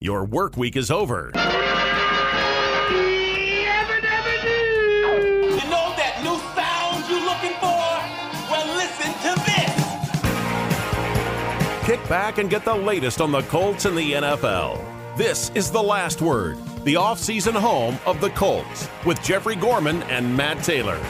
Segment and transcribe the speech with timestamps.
[0.00, 1.32] Your work week is over.
[1.34, 1.40] You
[5.66, 7.82] know that new sound you're looking for?
[8.48, 9.74] Well, listen to this.
[11.84, 14.78] Kick back and get the latest on the Colts and the NFL.
[15.16, 20.36] This is The Last Word, the offseason home of the Colts, with Jeffrey Gorman and
[20.36, 21.00] Matt Taylor.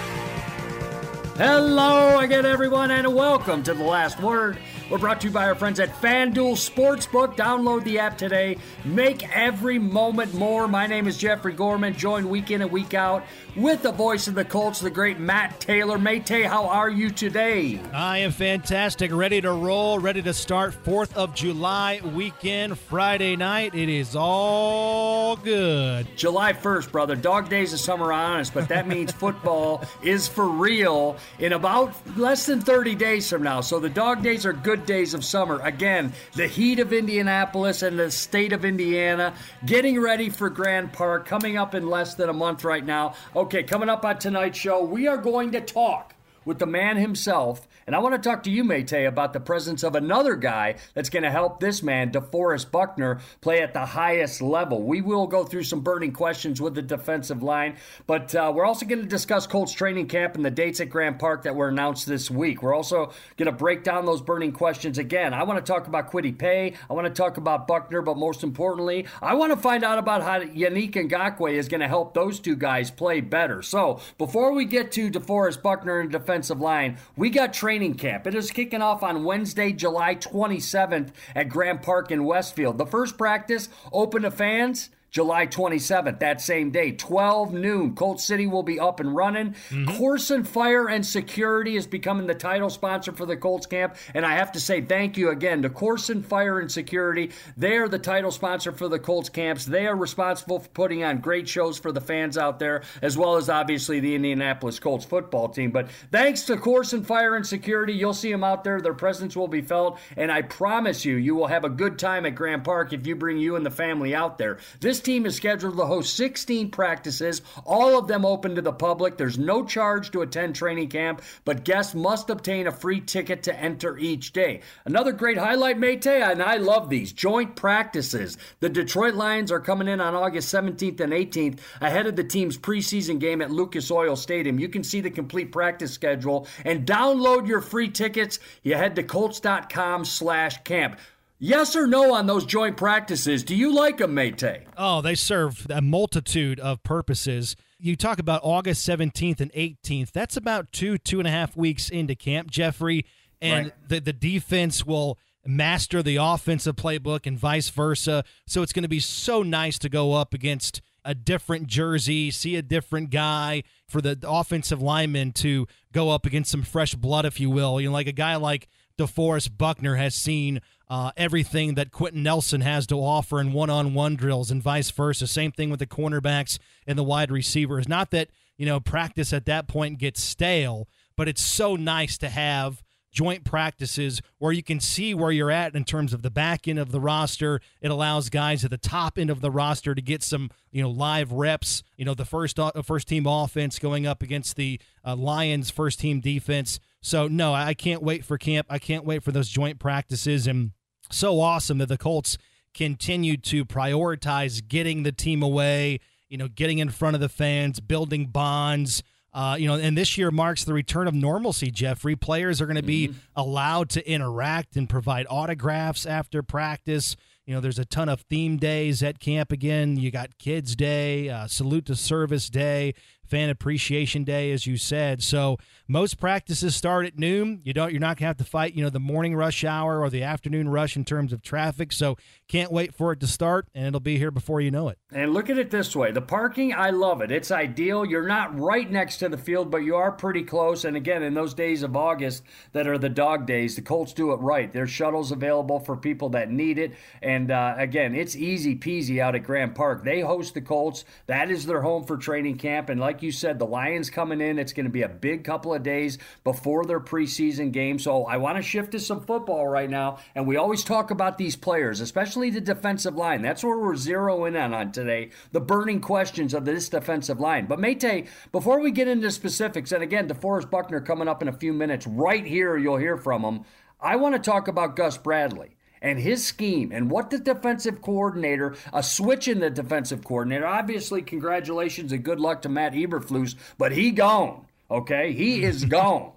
[1.37, 4.57] Hello again, everyone, and welcome to The Last Word.
[4.91, 7.37] We're brought to you by our friends at FanDuel Sportsbook.
[7.37, 8.57] Download the app today.
[8.87, 10.67] Make every moment more.
[10.67, 11.95] My name is Jeffrey Gorman.
[11.95, 15.61] Join week in and week out with the voice of the Colts, the great Matt
[15.61, 15.99] Taylor.
[15.99, 17.79] Mate, how are you today?
[17.93, 19.13] I am fantastic.
[19.13, 19.99] Ready to roll.
[19.99, 23.75] Ready to start 4th of July weekend, Friday night.
[23.75, 26.07] It is all good.
[26.17, 27.15] July 1st, brother.
[27.15, 32.47] Dog days of summer honest, but that means football is for real in about less
[32.47, 33.61] than 30 days from now.
[33.61, 35.61] So the dog days are good days of summer.
[35.63, 39.35] Again, the heat of Indianapolis and the state of Indiana
[39.67, 43.15] getting ready for Grand Park coming up in less than a month right now.
[43.35, 47.69] Okay, coming up on tonight's show, we are going to talk with the man himself.
[47.89, 51.09] And I want to talk to you, Mate, about the presence of another guy that's
[51.09, 54.83] going to help this man, DeForest Buckner, play at the highest level.
[54.83, 58.85] We will go through some burning questions with the defensive line, but uh, we're also
[58.85, 62.07] going to discuss Colts training camp and the dates at Grand Park that were announced
[62.07, 62.63] this week.
[62.63, 65.33] We're also going to break down those burning questions again.
[65.33, 66.75] I want to talk about Kwity Paye.
[66.91, 70.23] I want to talk about Buckner, but most importantly, I want to find out about
[70.23, 73.63] how Yannick Ngakoue is going to help those two guys play better.
[73.63, 76.99] So before we get to DeForest Buckner and defensive line.
[77.17, 78.27] We got training camp.
[78.27, 82.77] It is kicking off on Wednesday, July 27th at Grand Park in Westfield.
[82.77, 84.91] The first practice open to fans.
[85.11, 89.55] July 27th, that same day, 12 noon, Colt City will be up and running.
[89.71, 89.89] Mm-hmm.
[89.89, 93.97] Koorsen Fire and Security is becoming the title sponsor for the Colts camp.
[94.15, 97.31] And I have to say thank you again to Koorsen Fire and Security.
[97.57, 99.65] They are the title sponsor for the Colts camps.
[99.65, 103.37] They are responsible for putting on great shows for the fans out there, as well
[103.37, 105.71] as obviously the Indianapolis Colts football team.
[105.71, 108.81] But thanks to Koorsen Fire and Security, you'll see them out there.
[108.83, 109.99] Their presence will be felt.
[110.17, 113.17] And I promise you, you will have a good time at Grand Park if you
[113.17, 114.59] bring you and the family out there.
[114.81, 118.73] This this team is scheduled to host 16 practices, all of them open to the
[118.73, 119.17] public.
[119.17, 123.55] There's no charge to attend training camp, but guests must obtain a free ticket to
[123.55, 124.63] enter each day.
[124.87, 128.39] Another great highlight, Mate, and I love these joint practices.
[128.59, 132.59] The Detroit Lions are coming in on August 17th and 18th ahead of the team's
[132.59, 134.59] preseason game at Lucas Oil Stadium.
[134.59, 138.41] You can see the complete practice schedule and download your free tickets.
[138.65, 140.99] You head to colts.com slash camp.
[141.41, 143.45] Yes or no on those joint practices?
[143.45, 144.43] Do you like them, Mate?
[144.77, 147.55] Oh, they serve a multitude of purposes.
[147.79, 150.11] You talk about August 17th and 18th.
[150.11, 153.05] That's about two, two and a half weeks into camp, Jeffrey.
[153.41, 153.89] And right.
[153.89, 155.17] the, the defense will
[155.47, 158.25] master the offensive playbook and vice versa.
[158.47, 162.57] So it's going to be so nice to go up against a different jersey, see
[162.57, 167.39] a different guy for the offensive lineman to go up against some fresh blood, if
[167.39, 167.81] you will.
[167.81, 170.61] You know, like a guy like DeForest Buckner has seen
[170.91, 174.91] uh, everything that Quenton Nelson has to offer in one on one drills and vice
[174.91, 175.27] versa.
[175.27, 177.89] Same thing with the cornerbacks and the wide receivers.
[177.89, 182.29] Not that, you know, practice at that point gets stale, but it's so nice to
[182.29, 186.69] have joint practices where you can see where you're at in terms of the back
[186.69, 187.61] end of the roster.
[187.81, 190.91] It allows guys at the top end of the roster to get some, you know,
[190.91, 191.83] live reps.
[191.97, 196.01] You know, the first uh, first team offense going up against the uh, Lions first
[196.01, 196.81] team defense.
[197.01, 198.67] So no, I can't wait for camp.
[198.71, 200.73] I can't wait for those joint practices and
[201.11, 202.39] so awesome that the Colts
[202.75, 207.81] continued to prioritize getting the team away, you know, getting in front of the fans,
[207.81, 209.03] building bonds.
[209.33, 212.17] Uh, you know, and this year marks the return of normalcy, Jeffrey.
[212.17, 213.19] Players are going to be mm-hmm.
[213.37, 217.15] allowed to interact and provide autographs after practice.
[217.45, 219.97] You know, there's a ton of theme days at camp again.
[219.97, 222.95] You got Kids Day, uh, Salute to Service Day,
[223.29, 225.23] Fan Appreciation Day, as you said.
[225.23, 227.61] So most practices start at noon.
[227.65, 227.93] You don't.
[227.93, 228.75] You're not gonna have to fight.
[228.75, 231.93] You know the morning rush hour or the afternoon rush in terms of traffic.
[231.93, 232.17] So
[232.49, 234.99] can't wait for it to start, and it'll be here before you know it.
[235.13, 237.31] And look at it this way: the parking, I love it.
[237.31, 238.05] It's ideal.
[238.05, 240.85] You're not right next to the field, but you are pretty close.
[240.85, 242.43] And again, in those days of August
[242.73, 244.73] that are the dog days, the Colts do it right.
[244.73, 246.95] There's shuttles available for people that need it.
[247.23, 250.05] And uh, again, it's easy peasy out at Grand Park.
[250.05, 251.05] They host the Colts.
[251.27, 252.89] That is their home for training camp.
[252.89, 254.61] And like like you said, the Lions coming in.
[254.61, 257.99] It's going to be a big couple of days before their preseason game.
[257.99, 260.19] So I want to shift to some football right now.
[260.37, 263.43] And we always talk about these players, especially the defensive line.
[263.43, 265.31] That's where we're zeroing in on today.
[265.51, 267.67] The burning questions of this defensive line.
[267.67, 271.53] But Mate, before we get into specifics, and again, DeForest Buckner coming up in a
[271.53, 273.65] few minutes, right here, you'll hear from him.
[274.01, 275.78] I want to talk about Gus Bradley.
[276.01, 281.23] And his scheme and what the defensive coordinator, a switch in the defensive coordinator, obviously,
[281.23, 284.67] congratulations and good luck to Matt Eberflus, but he gone.
[284.91, 286.33] Okay, he is gone.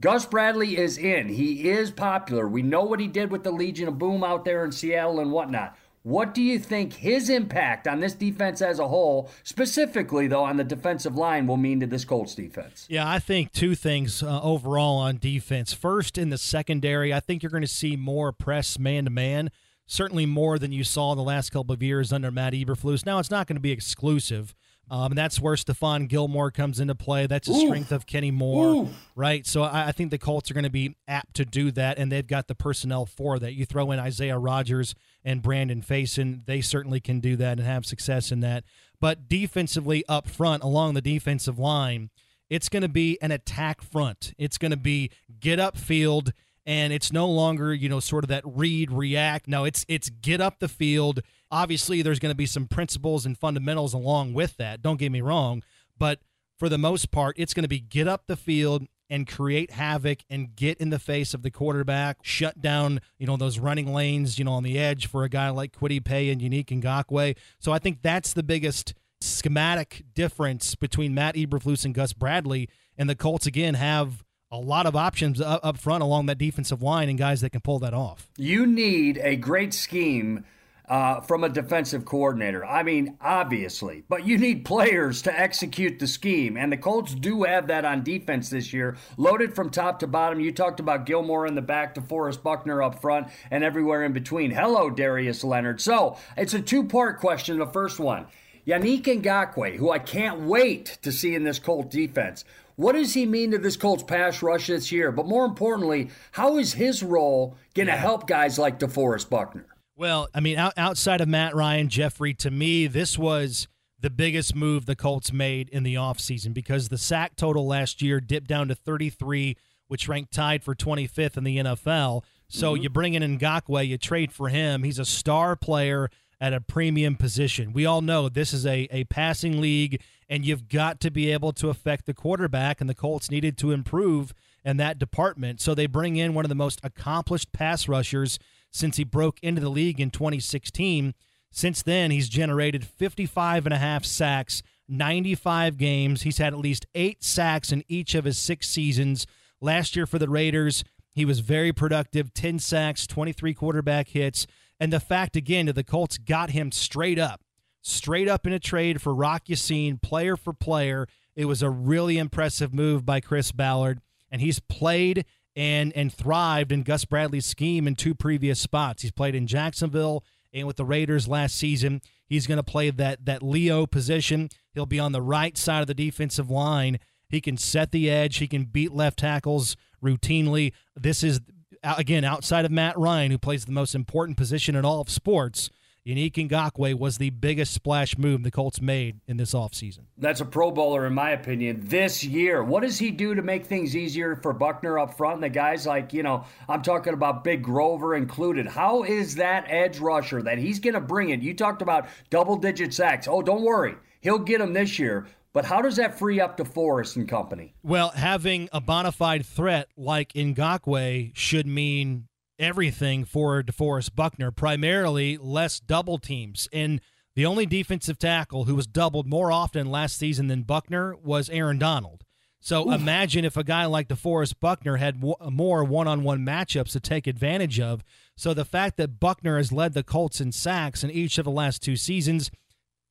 [0.00, 1.28] Gus Bradley is in.
[1.28, 2.48] He is popular.
[2.48, 5.30] We know what he did with the Legion of Boom out there in Seattle and
[5.30, 5.78] whatnot.
[6.04, 10.56] What do you think his impact on this defense as a whole, specifically though on
[10.56, 12.86] the defensive line, will mean to this Colts defense?
[12.88, 15.72] Yeah, I think two things uh, overall on defense.
[15.72, 19.50] First, in the secondary, I think you're going to see more press man to man.
[19.86, 23.04] Certainly more than you saw in the last couple of years under Matt Eberflus.
[23.06, 24.54] Now, it's not going to be exclusive.
[24.92, 27.26] Um, and that's where Stephon Gilmore comes into play.
[27.26, 28.88] That's the strength of Kenny Moore, Ooh.
[29.16, 29.46] right?
[29.46, 32.12] So I, I, think the Colts are going to be apt to do that, and
[32.12, 33.54] they've got the personnel for that.
[33.54, 34.94] You throw in Isaiah Rodgers
[35.24, 38.64] and Brandon Facyson, they certainly can do that and have success in that.
[39.00, 42.10] But defensively up front, along the defensive line,
[42.50, 44.34] it's going to be an attack front.
[44.36, 45.10] It's going to be
[45.40, 46.34] get up field,
[46.66, 49.48] and it's no longer you know sort of that read react.
[49.48, 51.22] No, it's it's get up the field
[51.52, 54.82] Obviously, there's going to be some principles and fundamentals along with that.
[54.82, 55.62] Don't get me wrong.
[55.98, 56.18] But
[56.58, 60.20] for the most part, it's going to be get up the field and create havoc
[60.30, 64.38] and get in the face of the quarterback, shut down, you know, those running lanes,
[64.38, 67.36] you know, on the edge for a guy like Kwity Paye and Yannick Ngakoue.
[67.58, 72.70] So I think that's the biggest schematic difference between Matt Eberflus and Gus Bradley.
[72.96, 77.10] And the Colts, again, have a lot of options up front along that defensive line
[77.10, 78.30] and guys that can pull that off.
[78.38, 80.44] You need a great scheme
[80.92, 82.66] uh, from a defensive coordinator.
[82.66, 87.44] I mean, obviously, but you need players to execute the scheme, and the Colts do
[87.44, 90.38] have that on defense this year, loaded from top to bottom.
[90.38, 94.12] You talked about Gilmore in the back, to DeForest Buckner up front, and everywhere in
[94.12, 94.50] between.
[94.50, 95.80] Hello, Darius Leonard.
[95.80, 97.58] So it's a two part question.
[97.58, 98.26] The first one.
[98.66, 102.44] Yannick Ngakoue, who I can't wait to see in this Colt defense.
[102.76, 105.10] What does he mean to this Colts pass rush this year?
[105.10, 107.98] But more importantly, how is his role going to yeah.
[107.98, 109.66] help guys like DeForest Buckner?
[110.02, 113.68] Well, I mean, out, outside of Matt Ryan, Jeffrey, to me, this was
[114.00, 118.20] the biggest move the Colts made in the offseason because the sack total last year
[118.20, 119.56] dipped down to 33,
[119.86, 122.24] which ranked tied for 25th in the NFL.
[122.48, 122.82] So mm-hmm.
[122.82, 124.82] you bring in Ngakoue, you trade for him.
[124.82, 126.10] He's a star player
[126.40, 127.72] at a premium position.
[127.72, 131.52] We all know this is a, a passing league, and you've got to be able
[131.52, 134.34] to affect the quarterback, and the Colts needed to improve
[134.64, 135.60] in that department.
[135.60, 138.40] So they bring in one of the most accomplished pass rushers
[138.72, 141.14] since he broke into the league in 2016.
[141.52, 146.22] Since then, he's generated 55 and a half sacks, 95 games.
[146.22, 149.26] He's had at least eight sacks in each of his six seasons.
[149.60, 150.82] Last year for the Raiders,
[151.14, 154.46] he was very productive 10 sacks, 23 quarterback hits.
[154.80, 157.42] And the fact, again, that the Colts got him straight up,
[157.82, 161.06] straight up in a trade for Rock Ya-Sin, player for player.
[161.36, 164.00] It was a really impressive move by Chris Ballard.
[164.30, 169.02] And he's played and and thrived in Gus Bradley's scheme in two previous spots.
[169.02, 172.00] He's played in Jacksonville and with the Raiders last season.
[172.26, 174.48] He's going to play that that Leo position.
[174.72, 176.98] He'll be on the right side of the defensive line.
[177.28, 178.38] He can set the edge.
[178.38, 180.72] He can beat left tackles routinely.
[180.96, 181.40] This is
[181.82, 185.70] again outside of Matt Ryan, who plays the most important position in all of sports.
[186.04, 190.00] Yannick Ngakoue was the biggest splash move the Colts made in this offseason.
[190.18, 192.64] That's a Pro Bowler, in my opinion, this year.
[192.64, 195.86] What does he do to make things easier for Buckner up front and the guys
[195.86, 198.66] like, you know, I'm talking about Big Grover included?
[198.66, 201.40] How is that edge rusher that he's going to bring it?
[201.40, 203.28] You talked about double digit sacks.
[203.28, 203.94] Oh, don't worry.
[204.22, 205.28] He'll get them this year.
[205.52, 207.74] But how does that free up DeForest and company?
[207.84, 212.26] Well, having a bona fide threat like Ngakoue should mean
[212.58, 216.68] everything for DeForest Buckner, primarily less double teams.
[216.72, 217.00] And
[217.34, 221.78] the only defensive tackle who was doubled more often last season than Buckner was Aaron
[221.78, 222.24] Donald.
[222.60, 222.94] So Oof.
[222.94, 227.26] imagine if a guy like DeForest Buckner had more one on one matchups to take
[227.26, 228.04] advantage of.
[228.36, 231.50] So the fact that Buckner has led the Colts in sacks in each of the
[231.50, 232.50] last two seasons,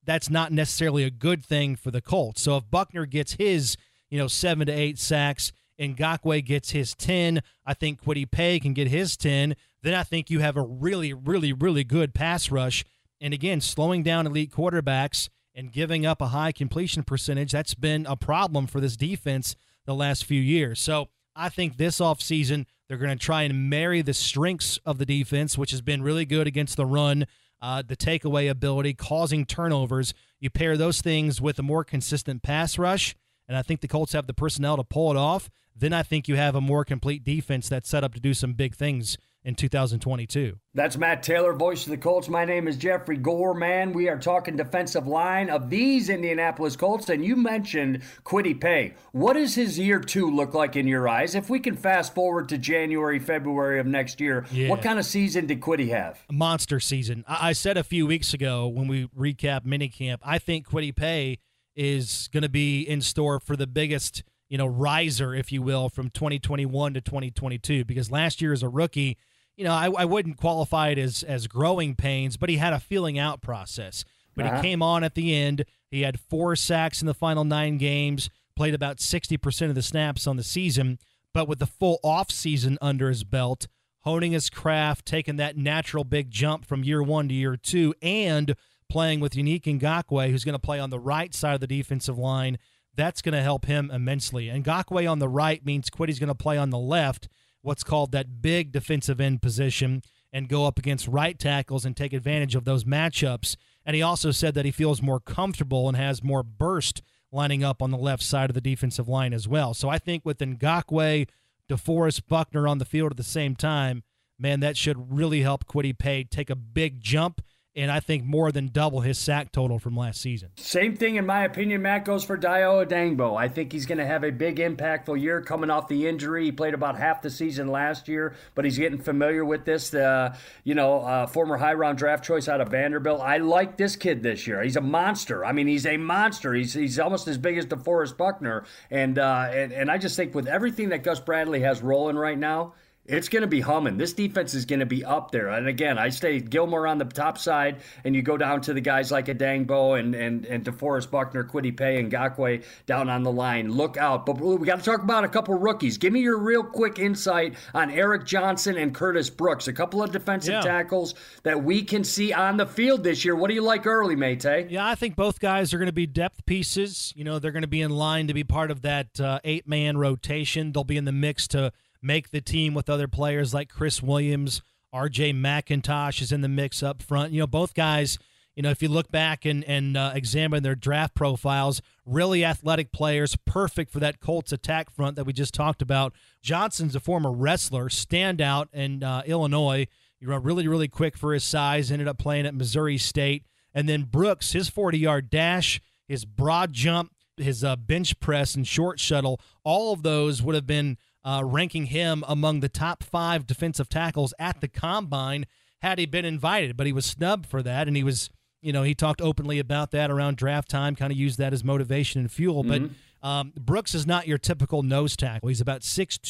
[0.06, 2.42] that's not necessarily a good thing for the Colts.
[2.42, 3.76] So if Buckner gets his,
[4.10, 7.42] you know, seven to eight sacks, Ngakoue gets his 10.
[7.66, 8.00] I think
[8.32, 9.56] Paye can get his 10.
[9.84, 12.86] Then I think you have a really, really, really good pass rush.
[13.20, 18.06] And again, slowing down elite quarterbacks and giving up a high completion percentage, that's been
[18.06, 20.80] a problem for this defense the last few years.
[20.80, 25.06] So I think this offseason, they're going to try and marry the strengths of the
[25.06, 27.26] defense, which has been really good against the run,
[27.62, 30.14] uh, the takeaway ability, causing turnovers.
[30.40, 33.16] You pair those things with a more consistent pass rush,
[33.52, 36.28] and I think the Colts have the personnel to pull it off then I think
[36.28, 39.56] you have a more complete defense that's set up to do some big things in
[39.56, 40.60] 2022.
[40.76, 42.30] That's Matt Taylor, voice of the Colts.
[42.30, 43.92] My name is Jeffrey Gorman.
[43.92, 47.10] We are talking defensive line of these Indianapolis Colts.
[47.10, 48.94] And you mentioned Kwity Paye.
[49.14, 51.34] What does his year two look like in your eyes?
[51.34, 54.70] If we can fast forward to January, February of next year, yeah.
[54.70, 56.24] what kind of season did Kwity have?
[56.30, 57.26] A monster season.
[57.28, 61.40] I said a few weeks ago when we recap minicamp, I think Kwity Paye
[61.76, 65.90] is going to be in store for the biggest, you know, riser, if you will,
[65.90, 67.86] from 2021 to 2022.
[67.86, 69.18] Because last year as a rookie–
[69.62, 72.80] you know, I, I wouldn't qualify it as as growing pains, but he had a
[72.80, 74.04] feeling out process.
[74.36, 74.56] But uh-huh.
[74.56, 75.66] he came on at the end.
[75.90, 80.26] He had four sacks in the final nine games, played about 60% of the snaps
[80.26, 80.98] on the season,
[81.34, 83.68] but with the full off season under his belt,
[84.00, 88.56] honing his craft, taking that natural big jump from year one to year two, and
[88.92, 92.18] playing with Yannick Ngakoue, who's going to play on the right side of the defensive
[92.18, 92.60] line.
[92.94, 94.50] That's going to help him immensely.
[94.50, 97.30] And Ngakoue on the right means Kwity's going to play on the left
[97.62, 100.02] what's called that big defensive end position
[100.34, 103.56] and go up against right tackles and take advantage of those matchups.
[103.86, 107.82] And he also said that he feels more comfortable and has more burst lining up
[107.82, 109.74] on the left side of the defensive line as well.
[109.74, 111.30] So I think with Ngakoue,
[111.70, 114.04] DeForest Buckner on the field at the same time,
[114.38, 117.42] man, that should really help Kwity Paye take a big jump
[117.76, 120.50] and I think more than double his sack total from last season.
[120.58, 123.38] Same thing, in my opinion, Matt, goes for Dayo Odeyingbo.
[123.38, 126.46] I think he's going to have a big, impactful year coming off the injury.
[126.46, 129.94] He played about half the season last year, but he's getting familiar with this.
[129.94, 133.22] Uh, you know, uh, former high round draft choice out of Vanderbilt.
[133.22, 134.62] I like this kid this year.
[134.62, 135.46] He's a monster.
[135.46, 136.54] I mean, he's a monster.
[136.54, 138.66] He's, he's almost as big as DeForest Buckner.
[138.90, 142.38] And, uh, and, and I just think with everything that Gus Bradley has rolling right
[142.38, 142.74] now,
[143.12, 143.98] it's going to be humming.
[143.98, 145.50] This defense is going to be up there.
[145.50, 148.82] And again, I stay Gilmore on the top side, and you go down to the
[148.82, 153.32] guys like Odeyingbo and and and DeForest Buckner, Kwity Paye, and Ngakoue down on the
[153.32, 153.72] line.
[153.72, 154.26] Look out!
[154.26, 155.98] But we got to talk about a couple rookies.
[155.98, 160.12] Give me your real quick insight on Eric Johnson and Curtis Brooks, a couple of
[160.12, 160.62] defensive yeah.
[160.62, 161.14] tackles
[161.44, 163.36] that we can see on the field this year.
[163.36, 164.42] What do you like early, Mate?
[164.42, 167.14] Yeah, I think both guys are going to be depth pieces.
[167.16, 169.68] You know, they're going to be in line to be part of that uh, eight
[169.68, 170.72] man rotation.
[170.72, 171.72] They'll be in the mix to
[172.02, 174.62] make the team with other players like Chris Williams,
[174.94, 177.32] RJ McIntosh is in the mix up front.
[177.32, 178.18] You know, both guys,
[178.56, 182.92] you know, if you look back and, and uh, examine their draft profiles, really athletic
[182.92, 186.14] players, perfect for that Colts attack front that we just talked about.
[186.42, 189.88] Johnson's a former wrestler, standout in uh, Illinois.
[190.20, 193.46] He ran really, really quick for his size, ended up playing at Missouri State.
[193.74, 198.68] And then Brooks, his 40 yard dash, his broad jump, his uh, bench press, and
[198.68, 203.46] short shuttle, all of those would have been uh, ranking him among the top five
[203.46, 205.46] defensive tackles at the combine
[205.82, 208.30] had he been invited, but he was snubbed for that, and he was,
[208.62, 211.64] you know, he talked openly about that around draft time, kind of used that as
[211.64, 212.64] motivation and fuel.
[212.64, 212.88] Mm-hmm.
[213.22, 215.50] But um, Brooks is not your typical nose tackle.
[215.50, 216.22] He's about 6'2",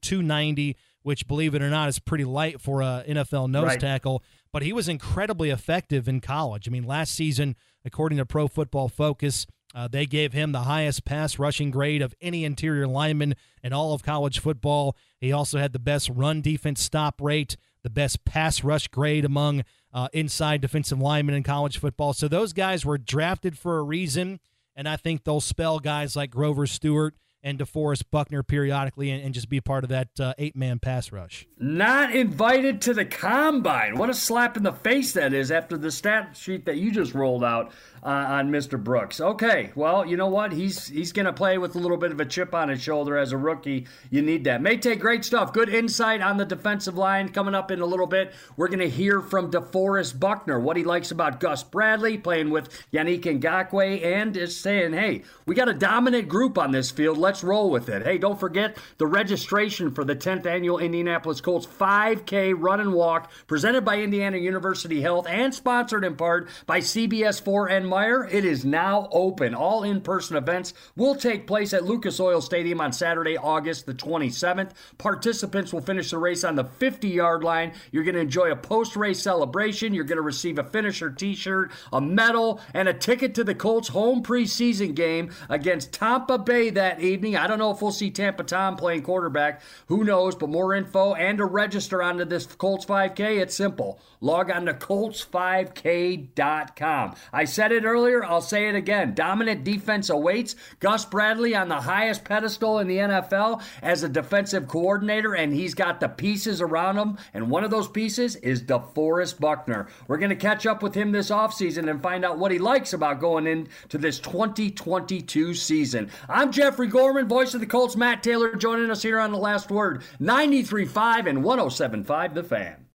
[0.00, 3.80] 290, which, believe it or not, is pretty light for a NFL nose right.
[3.80, 4.22] tackle.
[4.52, 6.68] But he was incredibly effective in college.
[6.68, 11.04] I mean, last season, according to Pro Football Focus, uh, they gave him the highest
[11.04, 14.96] pass rushing grade of any interior lineman in all of college football.
[15.20, 19.64] He also had the best run defense stop rate, the best pass rush grade among
[19.92, 22.12] uh, inside defensive linemen in college football.
[22.12, 24.40] So those guys were drafted for a reason,
[24.74, 29.34] and I think they'll spell guys like Grover Stewart and DeForest Buckner periodically and, and
[29.34, 31.46] just be part of that uh, eight man pass rush.
[31.58, 33.96] Not invited to the combine.
[33.96, 37.14] What a slap in the face that is after the stat sheet that you just
[37.14, 38.82] rolled out uh, on Mr.
[38.82, 39.20] Brooks.
[39.20, 40.52] Okay, well, you know what?
[40.52, 43.16] He's he's going to play with a little bit of a chip on his shoulder
[43.16, 43.86] as a rookie.
[44.10, 44.62] You need that.
[44.62, 45.52] May take great stuff.
[45.52, 48.32] Good insight on the defensive line coming up in a little bit.
[48.56, 52.68] We're going to hear from DeForest Buckner what he likes about Gus Bradley playing with
[52.92, 57.18] Yannick Ngakoue and is saying, hey, we got a dominant group on this field.
[57.18, 58.02] Let's roll with it.
[58.02, 63.30] Hey, don't forget the registration for the 10th annual Indianapolis Colts 5K run and walk
[63.46, 68.44] presented by Indiana University Health and sponsored in part by CBS 4 and Meijer, it
[68.44, 69.54] is now open.
[69.54, 73.94] All in person events will take place at Lucas Oil Stadium on Saturday, August the
[73.94, 74.72] 27th.
[74.98, 77.72] Participants will finish the race on the 50 yard line.
[77.92, 79.94] You're going to enjoy a post race celebration.
[79.94, 83.54] You're going to receive a finisher t shirt, a medal, and a ticket to the
[83.54, 87.19] Colts home preseason game against Tampa Bay that evening.
[87.36, 89.62] I don't know if we'll see Tampa Tom playing quarterback.
[89.86, 90.34] Who knows?
[90.34, 94.00] But more info and to register onto this Colts 5K, it's simple.
[94.20, 97.14] Log on to Colts5K.com.
[97.32, 99.14] I said it earlier, I'll say it again.
[99.14, 100.56] Dominant defense awaits.
[100.78, 105.72] Gus Bradley on the highest pedestal in the NFL as a defensive coordinator, and he's
[105.74, 107.16] got the pieces around him.
[107.32, 109.88] And one of those pieces is DeForest Buckner.
[110.06, 112.92] We're going to catch up with him this offseason and find out what he likes
[112.92, 116.10] about going into this 2022 season.
[116.28, 116.88] I'm Jeffrey.
[116.88, 121.26] Gorman, voice of the Colts, Matt Taylor, joining us here on the last word 93.5
[121.26, 122.89] and 107.5 The Fan.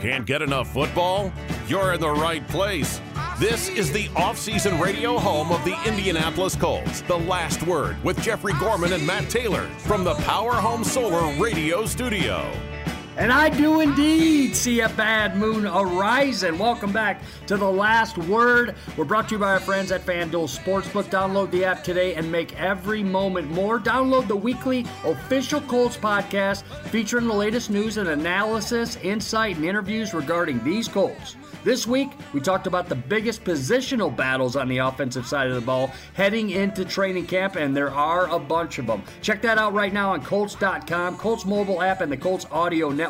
[0.00, 1.32] Can't get enough football?
[1.66, 3.00] You're in the right place.
[3.40, 7.00] This is the off-season radio home of the Indianapolis Colts.
[7.02, 11.84] The last word with Jeffrey Gorman and Matt Taylor from the Power Home Solar Radio
[11.84, 12.48] Studio.
[13.18, 16.56] And I do indeed see a bad moon arising.
[16.56, 18.76] Welcome back to the last word.
[18.96, 21.06] We're brought to you by our friends at FanDuel Sportsbook.
[21.06, 23.80] Download the app today and make every moment more.
[23.80, 30.14] Download the weekly official Colts podcast featuring the latest news and analysis, insight, and interviews
[30.14, 31.34] regarding these Colts.
[31.64, 35.60] This week, we talked about the biggest positional battles on the offensive side of the
[35.60, 39.02] ball heading into training camp, and there are a bunch of them.
[39.22, 43.07] Check that out right now on Colts.com, Colts mobile app, and the Colts audio network.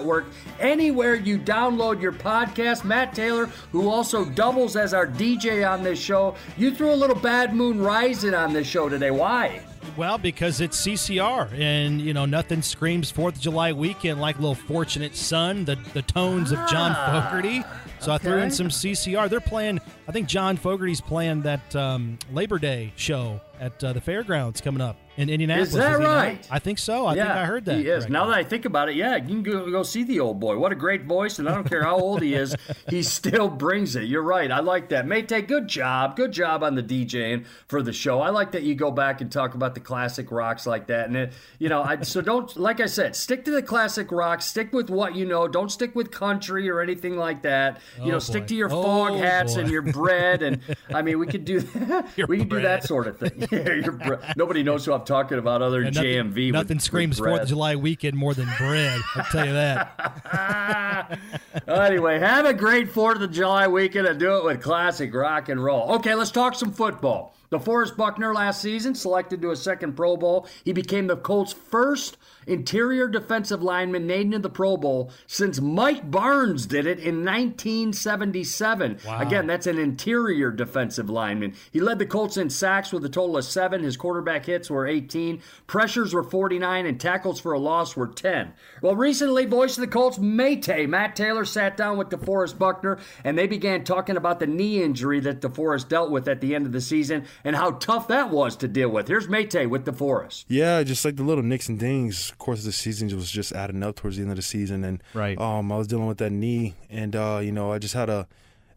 [0.61, 5.99] Anywhere you download your podcast, Matt Taylor, who also doubles as our DJ on this
[5.99, 9.11] show, you threw a little Bad Moon Rising on this show today.
[9.11, 9.61] Why?
[9.97, 14.41] Well, because it's CCR, and you know nothing screams Fourth of July weekend like a
[14.41, 17.65] little "Fortunate Son," the the tones of John Ah, Fogerty.
[18.01, 19.29] So I threw in some CCR.
[19.29, 19.81] They're playing.
[20.07, 24.81] I think John Fogerty's playing that um, Labor Day show at uh, the fairgrounds coming
[24.81, 25.71] up in Indianapolis.
[25.71, 26.17] Is that not?
[26.17, 26.49] right?
[26.51, 27.07] I think so.
[27.07, 27.77] I think I heard that.
[27.77, 28.05] He is.
[28.05, 28.13] correctly.
[28.13, 30.57] Now that I think about it, yeah, you can go, go see the old boy.
[30.59, 32.55] What a great voice, and I don't care how old he is,
[32.89, 34.05] he still brings it.
[34.05, 34.51] You're right.
[34.51, 35.07] I like that.
[35.07, 36.15] Mayte, good job.
[36.17, 38.21] Good job on the DJing for the show.
[38.21, 41.09] I like that you go back and talk about the classic rocks like that.
[41.09, 44.47] And, it, you know, I, so don't, like I said, stick to the classic rocks.
[44.47, 45.49] Stick with what you know.
[45.49, 47.81] Don't stick with country or anything like that.
[47.97, 49.61] You Oh, know, stick to your Oh, Foghats boy.
[49.63, 50.43] and your bread.
[50.43, 50.61] And,
[50.95, 51.59] I mean, we could do
[52.29, 53.47] we could do that sort of thing.
[54.07, 56.53] Bre- Nobody knows who I'm talking about other than And nothing, JMV.
[56.53, 59.01] nothing with screams Fourth of July weekend more than bread.
[59.17, 61.19] I'll tell you that.
[61.67, 65.63] anyway, have a great 4th of July weekend and do it with classic rock and
[65.63, 65.93] roll.
[65.97, 67.35] Okay, let's talk some football.
[67.51, 70.47] DeForest Buckner last season selected to a second Pro Bowl.
[70.65, 76.11] He became the Colts' first interior defensive lineman named in the Pro Bowl since Mike
[76.11, 78.99] Barnes did it in 1977.
[79.07, 79.21] Wow.
[79.21, 81.55] Again, that's an interior defensive lineman.
[81.71, 83.83] He led the Colts in sacks with a total of seven.
[83.83, 88.53] His quarterback hits were 18, pressures were 49, and tackles for a loss were 10.
[88.83, 93.37] Well, recently, voice of the Colts, Mayte, Matt Taylor, sat down with DeForest Buckner, and
[93.39, 96.73] they began talking about the knee injury that DeForest dealt with at the end of
[96.73, 99.09] the season and how tough that was to deal with.
[99.09, 100.45] Here's Mayte with DeForest.
[100.49, 102.33] Yeah, just like the little nicks and dings.
[102.39, 105.03] Of course, the season was just adding up towards the end of the season, and
[105.13, 105.37] Right.
[105.41, 108.29] um, I was dealing with that knee, and uh, you know, I just had a,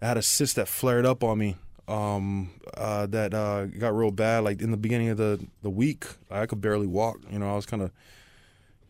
[0.01, 4.09] I had a cyst that flared up on me, um, uh, that uh, got real
[4.09, 4.43] bad.
[4.43, 7.19] Like in the beginning of the the week, I could barely walk.
[7.29, 7.91] You know, I was kind of,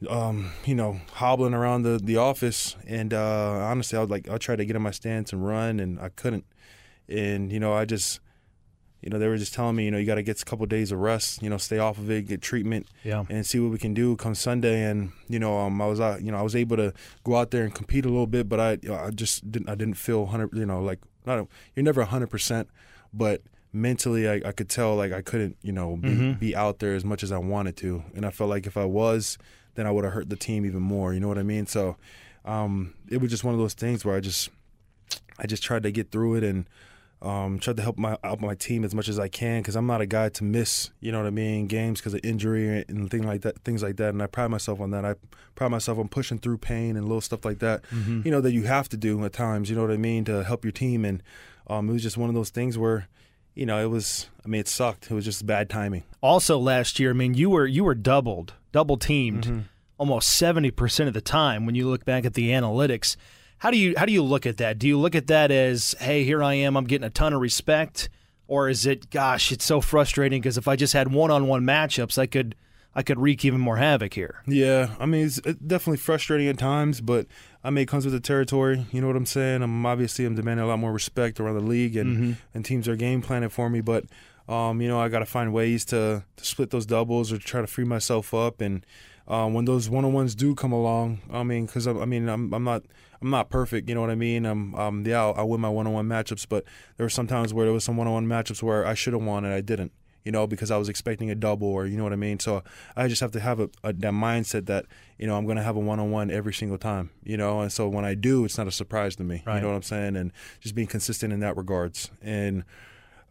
[0.10, 4.38] um, you know, hobbling around the the office, and uh, honestly, I was like, I
[4.38, 6.46] tried to get in my stance and run, and I couldn't,
[7.10, 8.22] and you know, I just
[9.02, 10.66] you know, they were just telling me, you know, you got to get a couple
[10.68, 13.26] days of rest, you know, stay off of it, get treatment, Yeah.
[13.30, 14.84] and see what we can do come Sunday.
[14.84, 17.52] And you know, um, I was, uh, you know, I was able to go out
[17.52, 19.96] there and compete a little bit, but I, you know, I just didn't, I didn't
[19.96, 22.70] feel hundred, you know, like not, a, you're never hundred percent,
[23.14, 23.42] but
[23.74, 27.06] mentally, I, I could tell like I couldn't, you know, be, be out there as
[27.06, 29.38] much as I wanted to, and I felt like if I was,
[29.76, 31.14] then I would have hurt the team even more.
[31.14, 31.66] You know what I mean?
[31.66, 31.96] So,
[32.44, 34.50] um, it was just one of those things where I just,
[35.40, 36.66] I just tried to get through it and
[37.22, 39.86] um, tried to help my help my team as much as I can because I'm
[39.86, 43.10] not a guy to miss, you know what I mean, games because of injury and
[43.12, 44.10] things like that, things like that.
[44.10, 45.06] And I pride myself on that.
[45.06, 45.16] I
[45.56, 48.64] pride myself on pushing through pain and little stuff like that, you know, that you
[48.64, 49.70] have to do at times.
[49.70, 51.06] You know what I mean to help your team.
[51.06, 51.22] And
[51.68, 53.08] um, it was just one of those things where,
[53.54, 54.28] you know, it was.
[54.44, 55.12] I mean, it sucked.
[55.12, 56.04] It was just bad timing.
[56.22, 59.60] also last year, I mean, you were you were doubled, double teamed Mm-hmm.
[59.98, 63.16] almost 70% of the time when you look back at the analytics.
[63.62, 64.80] How do you how do you look at that?
[64.80, 67.42] Do you look at that as, "Hey, here I am, I'm getting a ton of
[67.42, 68.10] respect?"
[68.48, 72.26] Or is it, "Gosh, it's so frustrating because if I just had one-on-one matchups, I
[72.26, 72.56] could
[72.96, 77.02] I could wreak even more havoc here." Yeah, I mean it's definitely frustrating at times,
[77.02, 77.28] but
[77.64, 78.84] I mean it comes with the territory.
[78.92, 79.62] You know what I'm saying?
[79.62, 82.96] I'm obviously I'm demanding a lot more respect around the league, and and teams are
[82.96, 83.82] game planning for me.
[83.82, 84.06] But
[84.50, 87.62] um, you know I got to find ways to to split those doubles or try
[87.62, 88.60] to free myself up.
[88.60, 88.84] And
[89.28, 92.28] um, when those one on ones do come along, I mean, because I, I mean
[92.28, 92.82] I'm I'm not
[93.22, 93.88] I'm not perfect.
[93.88, 94.46] You know what I mean?
[94.46, 96.66] I'm um yeah I'll, I'll win my one on one matchups, but
[96.98, 99.14] there were some times where there was some one on one matchups where I should
[99.14, 99.92] have won and I didn't
[100.24, 102.40] you know, because I was expecting a double or you know what I mean.
[102.40, 102.64] So
[102.96, 104.86] I just have to have a, a that mindset that
[105.18, 107.62] you know I'm going to have a one on one every single time, you know.
[107.62, 109.44] And so when I do, it's not a surprise to me.
[109.46, 109.56] Right.
[109.56, 110.16] You know what I'm saying?
[110.16, 112.12] And just being consistent in that regards.
[112.22, 112.64] And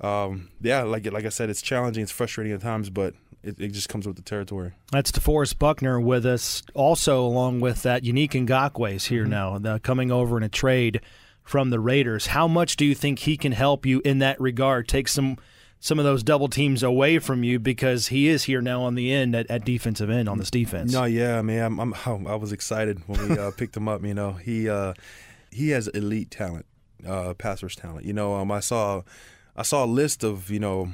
[0.00, 3.68] um, yeah, like like I said, it's challenging, it's frustrating at times, but it, it
[3.68, 4.72] just comes with the territory.
[4.92, 6.62] That's DeForest Buckner with us.
[6.74, 11.00] Also, along with that, Yannick Ngakoue is here now, the, coming over in a trade
[11.42, 12.28] from the Raiders.
[12.28, 14.88] How much do you think he can help you in that regard?
[14.88, 15.36] Take some
[15.82, 19.10] some of those double teams away from you because he is here now on the
[19.10, 20.92] end at, at defensive end on this defense.
[20.92, 24.04] No, yeah, man, I'm, I'm I was excited when we uh, picked him up.
[24.04, 24.94] You know, he uh,
[25.50, 26.66] he has elite talent,
[27.06, 28.04] uh, passers talent.
[28.04, 29.02] You know, um, I saw
[29.56, 30.92] I saw a list of you know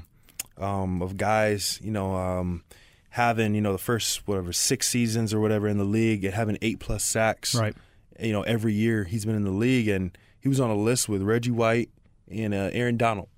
[0.58, 1.80] um, of guys.
[1.82, 2.14] You know.
[2.14, 2.64] Um,
[3.10, 6.58] having you know the first whatever six seasons or whatever in the league and having
[6.60, 7.74] eight plus sacks right
[8.20, 11.08] you know every year he's been in the league and he was on a list
[11.08, 11.88] with Reggie White
[12.30, 13.28] and uh, Aaron Donald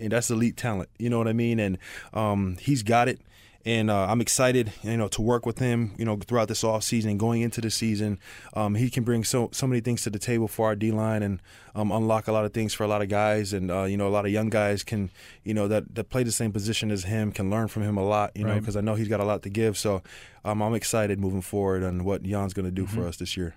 [0.00, 0.88] and that's elite talent.
[0.98, 1.60] You know what I mean?
[1.60, 1.78] And
[2.12, 3.20] um, he's got it.
[3.66, 6.82] And uh, I'm excited, you know, to work with him, you know, throughout this off
[6.82, 8.18] season and going into the season.
[8.54, 11.22] Um, he can bring so so many things to the table for our D line
[11.22, 11.42] and
[11.74, 13.52] um, unlock a lot of things for a lot of guys.
[13.52, 15.10] And uh, you know, a lot of young guys can,
[15.44, 18.04] you know, that that play the same position as him can learn from him a
[18.04, 18.34] lot.
[18.34, 19.76] You know, because I know he's got a lot to give.
[19.76, 20.02] So
[20.42, 23.02] um, I'm excited moving forward on what Jan's going to do mm-hmm.
[23.02, 23.56] for us this year.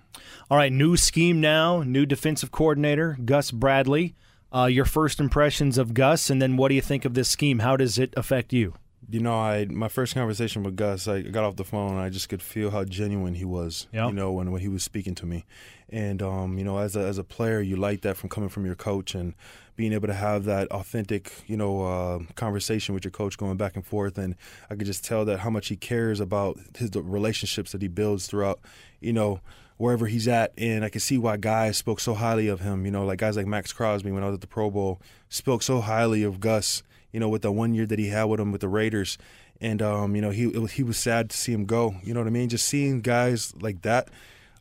[0.50, 4.14] All right, new scheme now, new defensive coordinator Gus Bradley.
[4.54, 7.58] Uh, your first impressions of Gus, and then what do you think of this scheme?
[7.58, 8.74] How does it affect you?
[9.10, 12.08] You know, I my first conversation with Gus, I got off the phone and I
[12.08, 13.86] just could feel how genuine he was.
[13.92, 14.08] Yep.
[14.08, 15.44] You know, when, when he was speaking to me,
[15.90, 18.64] and um, you know, as a as a player, you like that from coming from
[18.64, 19.34] your coach and
[19.76, 23.74] being able to have that authentic, you know, uh, conversation with your coach, going back
[23.74, 24.36] and forth, and
[24.70, 27.88] I could just tell that how much he cares about his the relationships that he
[27.88, 28.60] builds throughout,
[29.00, 29.40] you know,
[29.76, 30.52] wherever he's at.
[30.56, 32.84] And I can see why guys spoke so highly of him.
[32.84, 35.62] You know, like guys like Maxx Crosby when I was at the Pro Bowl spoke
[35.62, 36.82] so highly of Gus.
[37.14, 39.18] You know, with the one year that he had with him with the Raiders,
[39.60, 41.94] and um, you know he was, he was sad to see him go.
[42.02, 42.48] You know what I mean?
[42.48, 44.08] Just seeing guys like that.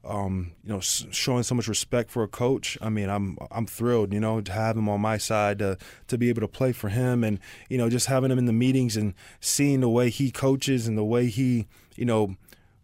[0.05, 2.77] Um, you know, showing so much respect for a coach.
[2.79, 6.17] I mean, I'm I'm thrilled, you know, to have him on my side to to
[6.17, 7.39] be able to play for him, and
[7.69, 10.95] you know, just having him in the meetings and seeing the way he coaches and
[10.95, 12.35] the way he, you know,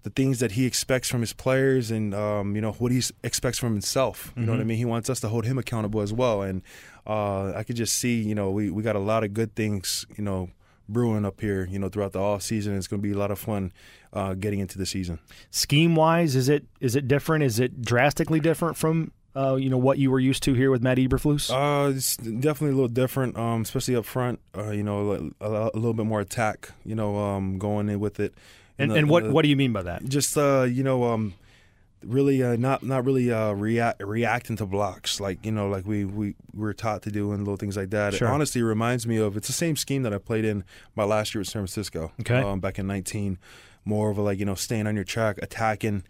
[0.04, 3.58] the things that he expects from his players and um, you know what he expects
[3.58, 4.32] from himself.
[4.36, 4.46] You mm-hmm.
[4.46, 4.68] know what I mm-hmm.
[4.70, 4.78] mean?
[4.78, 6.42] He wants us to hold him accountable as well.
[6.42, 6.62] And
[7.06, 10.06] uh, I could just see, you know, we, we got a lot of good things,
[10.16, 10.50] you know,
[10.88, 12.76] brewing up here, you know, throughout the off season.
[12.78, 13.72] It's going to be a lot of fun
[14.14, 15.20] uh, getting into the season.
[15.52, 17.44] Scheme wise, is it is it different?
[17.44, 20.82] Is it drastically different from uh, you know what you were used to here with
[20.82, 21.52] Matt Eberflus?
[21.52, 24.40] Uh, it's definitely a little different, um, especially up front.
[24.58, 26.72] Uh, you know, a, a, little bit more attack.
[26.84, 28.34] You know, um, going in with it.
[28.80, 30.06] And, the, and what the, what do you mean by that?
[30.06, 31.34] Just uh, you know, um,
[32.04, 36.06] really uh, not not really uh, react reacting to blocks like you know like we
[36.06, 38.14] we were taught to do and little things like that.
[38.14, 38.28] Sure.
[38.28, 40.64] It honestly reminds me of it's the same scheme that I played in
[40.96, 42.12] my last year at San Francisco.
[42.22, 43.38] Okay, um, back in nineteen,
[43.86, 46.04] more of a like you know staying on your track, attacking.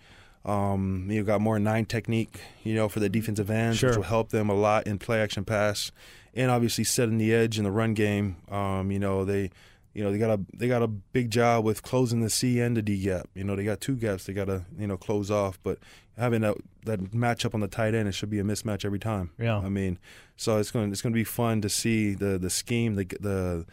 [0.46, 3.90] Um, you got more nine technique, you know, for the defensive ends, sure.
[3.90, 5.92] which will help them a lot in play action pass,
[6.34, 8.38] and obviously setting the edge in the run game.
[8.50, 9.52] Um, you know, they
[9.94, 12.78] you know they got a they got a big job with closing the C and
[12.78, 13.28] the D gap.
[13.34, 15.80] You know they got two gaps they got to you know close off, but
[16.18, 19.32] having that that matchup on the tight end it should be a mismatch every time.
[19.40, 20.00] Yeah, I mean,
[20.36, 23.66] so it's going it's going to be fun to see the the scheme the the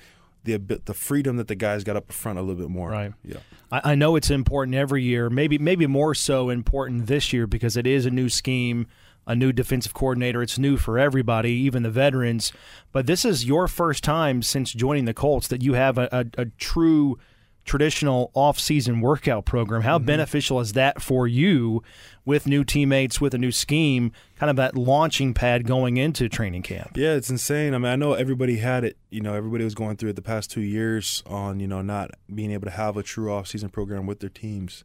[0.44, 2.90] the the freedom that the guys got up front a little bit more.
[2.90, 3.12] Right.
[3.24, 3.38] Yeah.
[3.70, 5.28] I, I know it's important every year.
[5.28, 8.86] Maybe maybe more so important this year because it is a new scheme
[9.26, 10.42] a new defensive coordinator.
[10.42, 12.52] It's new for everybody, even the veterans.
[12.92, 16.42] But this is your first time since joining the Colts that you have a, a,
[16.42, 17.18] a true
[17.66, 19.82] traditional off-season workout program.
[19.82, 20.06] How mm-hmm.
[20.06, 21.82] beneficial is that for you
[22.24, 26.62] with new teammates, with a new scheme, kind of that launching pad going into training
[26.62, 26.92] camp?
[26.96, 27.74] Yeah, it's insane.
[27.74, 28.96] I mean, I know everybody had it.
[29.10, 32.12] You know, everybody was going through it the past two years on you know not
[32.32, 34.84] being able to have a true off-season program with their teams.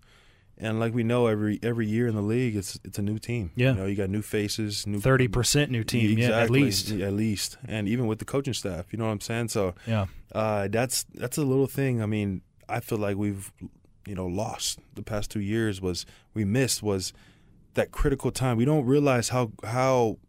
[0.61, 3.51] And like we know, every every year in the league, it's it's a new team.
[3.55, 6.11] Yeah, you know, you got new faces, new thirty percent new team.
[6.11, 9.11] Exactly, yeah, at least, at least, and even with the coaching staff, you know what
[9.11, 9.47] I'm saying.
[9.47, 12.03] So yeah, uh, that's that's a little thing.
[12.03, 13.51] I mean, I feel like we've
[14.05, 15.81] you know lost the past two years.
[15.81, 17.11] Was we missed was
[17.73, 18.55] that critical time.
[18.55, 20.19] We don't realize how how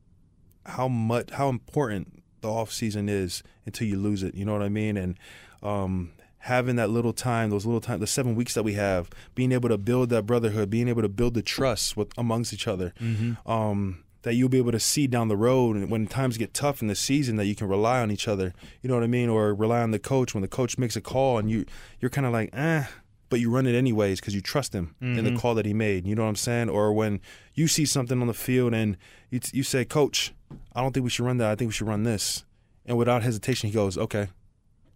[0.64, 4.34] how much how important the off season is until you lose it.
[4.34, 4.96] You know what I mean?
[4.96, 5.18] And
[5.62, 9.52] um, having that little time, those little time, the seven weeks that we have, being
[9.52, 12.92] able to build that brotherhood, being able to build the trust with amongst each other.
[13.00, 13.50] Mm-hmm.
[13.50, 16.80] Um, that you'll be able to see down the road and when times get tough
[16.80, 19.28] in the season that you can rely on each other you know what i mean
[19.28, 21.64] or rely on the coach when the coach makes a call and you
[21.98, 22.84] you're kind of like eh
[23.30, 25.18] but you run it anyways because you trust him mm-hmm.
[25.18, 25.40] in the mm-hmm.
[25.40, 27.20] call that he made you know what i'm saying or when
[27.54, 28.96] you see something on the field and
[29.28, 30.32] you, you say coach
[30.72, 32.44] i don't think we should run that i think we should run this
[32.86, 34.28] and without hesitation he goes okay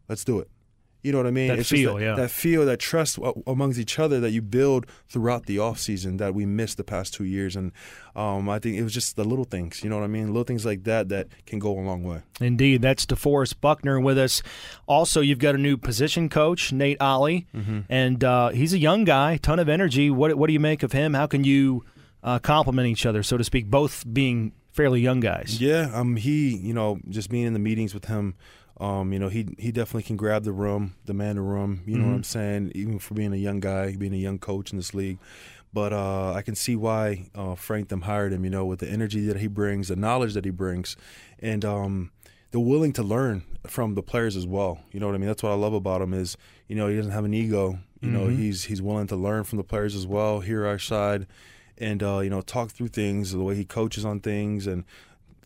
[0.08, 0.48] let's do it
[1.06, 1.48] you know what I mean?
[1.48, 2.14] That it's feel, that, yeah.
[2.16, 3.16] That feel, that trust
[3.46, 7.14] amongst each other that you build throughout the off season that we missed the past
[7.14, 7.70] two years, and
[8.16, 9.84] um, I think it was just the little things.
[9.84, 10.26] You know what I mean?
[10.26, 12.22] Little things like that that can go a long way.
[12.40, 14.42] Indeed, that's DeForest Buckner with us.
[14.86, 17.82] Also, you've got a new position coach, Nate Ollie, mm-hmm.
[17.88, 20.10] and uh, he's a young guy, ton of energy.
[20.10, 21.14] What what do you make of him?
[21.14, 21.84] How can you
[22.24, 25.60] uh, complement each other, so to speak, both being fairly young guys?
[25.60, 28.34] Yeah, um, he, you know, just being in the meetings with him
[28.78, 31.82] Um, you know, he he definitely can grab the room, the man the room.
[31.86, 32.10] You know Mm-hmm.
[32.10, 32.72] what I'm saying?
[32.74, 35.18] Even for being a young guy, being a young coach in this league.
[35.72, 38.44] But uh, I can see why uh, Frank them hired him.
[38.44, 40.96] You know, with the energy that he brings, the knowledge that he brings,
[41.38, 42.10] and um,
[42.50, 44.78] they're willing to learn from the players as well.
[44.92, 45.26] You know what I mean?
[45.28, 46.36] That's what I love about him is
[46.68, 47.78] you know he doesn't have an ego.
[48.02, 51.26] You know he's he's willing to learn from the players as well, hear our side,
[51.78, 54.84] and uh, you know talk through things, the way he coaches on things, and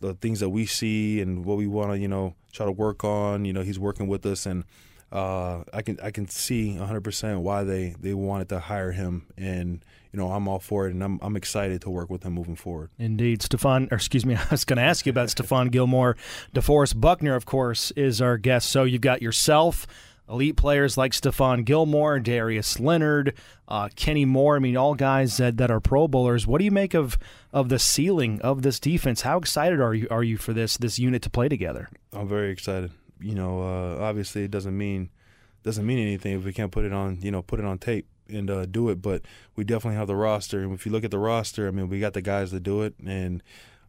[0.01, 3.03] the things that we see and what we want to you know try to work
[3.03, 3.45] on.
[3.45, 4.65] You know he's working with us and.
[5.11, 9.83] Uh, I can I can see 100% why they, they wanted to hire him, and
[10.13, 12.55] you know I'm all for it, and I'm I'm excited to work with him moving
[12.55, 12.91] forward.
[12.97, 13.91] Indeed, Stephon.
[13.91, 16.15] Or excuse me, I was going to ask you about Stephon Gilmore.
[16.55, 18.69] DeForest Buckner, of course, is our guest.
[18.69, 19.85] So you've got yourself,
[20.31, 23.33] elite players like Stephon Gilmore, Darius Leonard,
[23.67, 24.55] uh, Kenny Moore.
[24.55, 26.47] I mean, all guys that, that are Pro Bowlers.
[26.47, 27.19] What do you make of
[27.53, 29.21] of the ceiling of this defense?
[29.21, 31.89] How excited are you are you for this this unit to play together?
[32.13, 32.91] I'm very excited.
[33.19, 35.09] You know, uh, obviously it doesn't mean
[35.63, 38.07] doesn't mean anything if we can't put it on you know put it on tape
[38.29, 39.01] and uh, do it.
[39.01, 39.23] But
[39.55, 41.99] we definitely have the roster, and if you look at the roster, I mean, we
[41.99, 43.43] got the guys to do it, and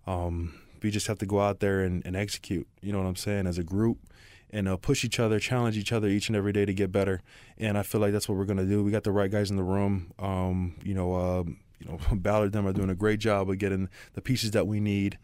[0.06, 2.66] um, we just have to go out there and, and execute.
[2.80, 3.46] You know what I'm saying?
[3.46, 3.98] As a group.
[4.54, 7.22] And uh, push each other, challenge each other each and every day to get better.
[7.56, 8.84] And I feel like that's what we're gonna do.
[8.84, 10.12] We got the right guys in the room.
[10.18, 11.44] Um, you know, uh,
[11.82, 14.78] you know, Ballard them are doing a great job of getting the pieces that we
[14.78, 15.18] need.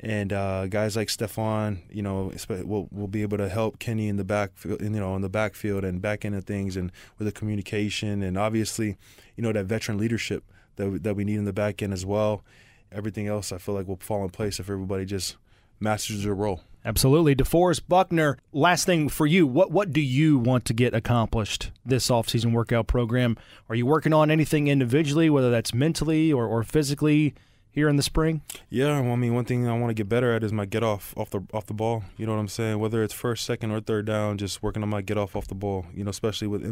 [0.00, 2.32] And uh, guys like Stephon, you know,
[2.64, 5.84] will will be able to help Kenny in the back, you know, in the backfield
[5.84, 8.96] and back end of things, and with the communication, and obviously,
[9.36, 10.42] you know, that veteran leadership
[10.76, 12.42] that that we need in the back end as well.
[12.92, 15.36] Everything else, I feel like will fall in place if everybody just
[15.80, 16.60] masters their role.
[16.84, 17.34] Absolutely.
[17.34, 19.46] DeForest Buckner, last thing for you.
[19.46, 23.36] What what do you want to get accomplished this offseason workout program?
[23.68, 27.34] Are you working on anything individually, whether that's mentally or, or physically
[27.70, 28.40] here in the spring?
[28.70, 30.82] Yeah, well, I mean, one thing I want to get better at is my get
[30.82, 32.04] off off the off the ball.
[32.16, 32.78] You know what I'm saying?
[32.78, 35.54] Whether it's first, second, or third down, just working on my get off off the
[35.54, 35.84] ball.
[35.94, 36.64] You know, especially with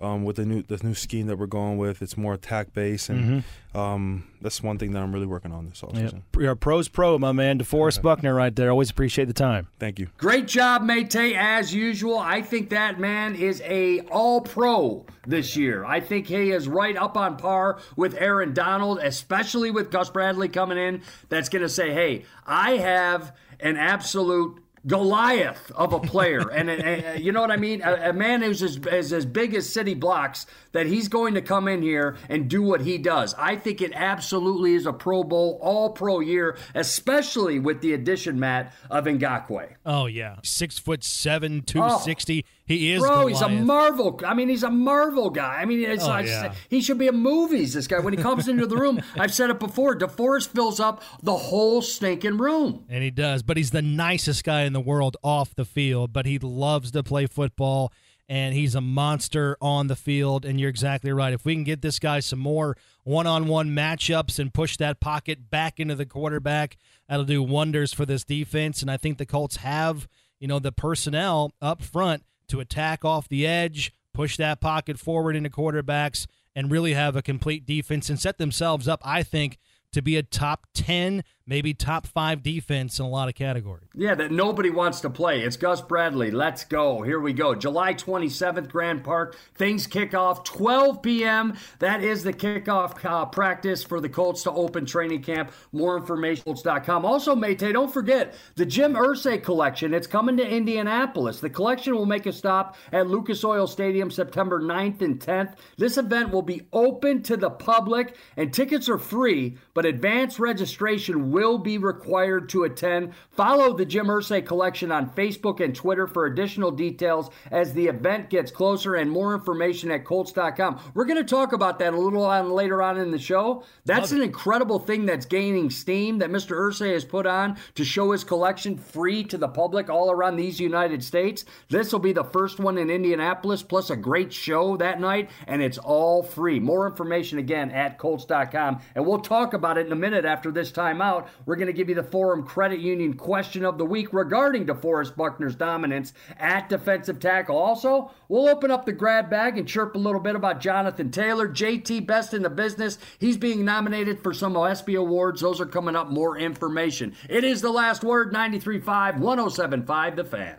[0.00, 2.02] um, with the new the new scheme that we're going with.
[2.02, 5.82] It's more attack based, and um, that's one thing that I'm really working on this
[5.82, 6.22] offseason.
[6.36, 7.58] You're a pro's pro, my man.
[7.58, 8.70] DeForest Buckner right there.
[8.70, 9.68] Always appreciate the time.
[9.78, 10.08] Thank you.
[10.16, 12.18] Great job, Mate, as usual.
[12.18, 15.84] I think that man is a all pro this year.
[15.84, 20.48] I think he is right up on par with Aaron Donald, especially with Gus Bradley
[20.48, 21.02] coming in.
[21.28, 27.22] That's going to say, hey, I have an absolute Goliath of a player, and, and
[27.22, 27.82] you know what I mean.
[27.82, 31.42] A, a man who's as, as as big as city blocks that he's going to
[31.42, 33.34] come in here and do what he does.
[33.34, 38.40] I think it absolutely is a Pro Bowl, All Pro year, especially with the addition,
[38.40, 39.74] Matt, of Ngakoue.
[39.84, 41.62] Oh yeah, six foot seven, oh.
[41.66, 42.46] two sixty.
[42.70, 43.00] He is.
[43.00, 43.48] Bro, he's a.
[43.48, 44.20] Marvel.
[44.24, 45.56] I mean, he's a Marvel guy.
[45.60, 46.54] I mean, it's Oh, like yeah.
[46.68, 47.74] he should be in movies.
[47.74, 49.96] This guy, when he comes into the room, I've said it before.
[49.96, 52.84] DeForest fills up the whole stinking room.
[52.88, 56.12] And he does, but he's the nicest guy in the world off the field.
[56.12, 57.92] But he loves to play football,
[58.28, 60.44] and he's a monster on the field.
[60.44, 61.32] And you're exactly right.
[61.32, 65.80] If we can get this guy some more one-on-one matchups and push that pocket back
[65.80, 66.76] into the quarterback,
[67.08, 68.80] that'll do wonders for this defense.
[68.80, 70.06] And I think the Colts have,
[70.38, 75.36] you know, the personnel up front to attack off the edge, push that pocket forward
[75.36, 79.00] into quarterbacks, and really have a complete defense and set themselves up.
[79.04, 79.58] I think
[79.92, 83.88] to be a top 10, maybe top five defense in a lot of categories.
[83.92, 85.42] Yeah, that nobody wants to play.
[85.42, 86.30] It's Gus Bradley.
[86.30, 87.02] Let's go.
[87.02, 87.56] Here we go.
[87.56, 89.36] July 27th, Grand Park.
[89.56, 91.56] Things kick off 12 p.m.
[91.80, 95.50] That is the kickoff uh, practice for the Colts to open training camp.
[95.72, 97.04] More information, Colts.com.
[97.04, 99.92] Also, Mate, don't forget the Jim Irsay collection.
[99.92, 101.40] It's coming to Indianapolis.
[101.40, 105.56] The collection will make a stop at Lucas Oil Stadium September 9th and 10th.
[105.76, 111.32] This event will be open to the public, and tickets are free, but advance registration
[111.32, 113.12] will be required to attend.
[113.30, 118.30] Follow the Jim Irsay collection on Facebook and Twitter for additional details as the event
[118.30, 120.80] gets closer and more information at Colts.com.
[120.94, 123.64] We're going to talk about that a little on later on in the show.
[123.84, 126.56] That's an incredible thing that's gaining steam that Mr.
[126.56, 130.60] Irsay has put on to show his collection free to the public all around these
[130.60, 131.44] United States.
[131.68, 135.62] This will be the first one in Indianapolis, plus a great show that night, and
[135.62, 136.60] it's all free.
[136.60, 140.70] More information again at Colts.com, and we'll talk about it in a minute after this
[140.72, 141.28] timeout.
[141.46, 145.16] We're going to give you the Forum Credit Union question of the week regarding DeForest
[145.16, 147.56] Buckner's dominance at defensive tackle.
[147.56, 151.48] Also, we'll open up the grab bag and chirp a little bit about Jonathan Taylor,
[151.48, 152.98] JT Best in the business.
[153.18, 155.40] He's being nominated for some OSB awards.
[155.40, 156.10] Those are coming up.
[156.10, 157.14] More information.
[157.28, 160.56] It is the last word 93.5, 107.5, The Fan.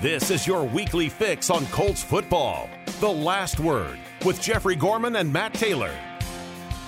[0.00, 2.70] This is your weekly fix on Colts football.
[3.00, 5.92] The last word with Jeffrey Gorman and Matt Taylor.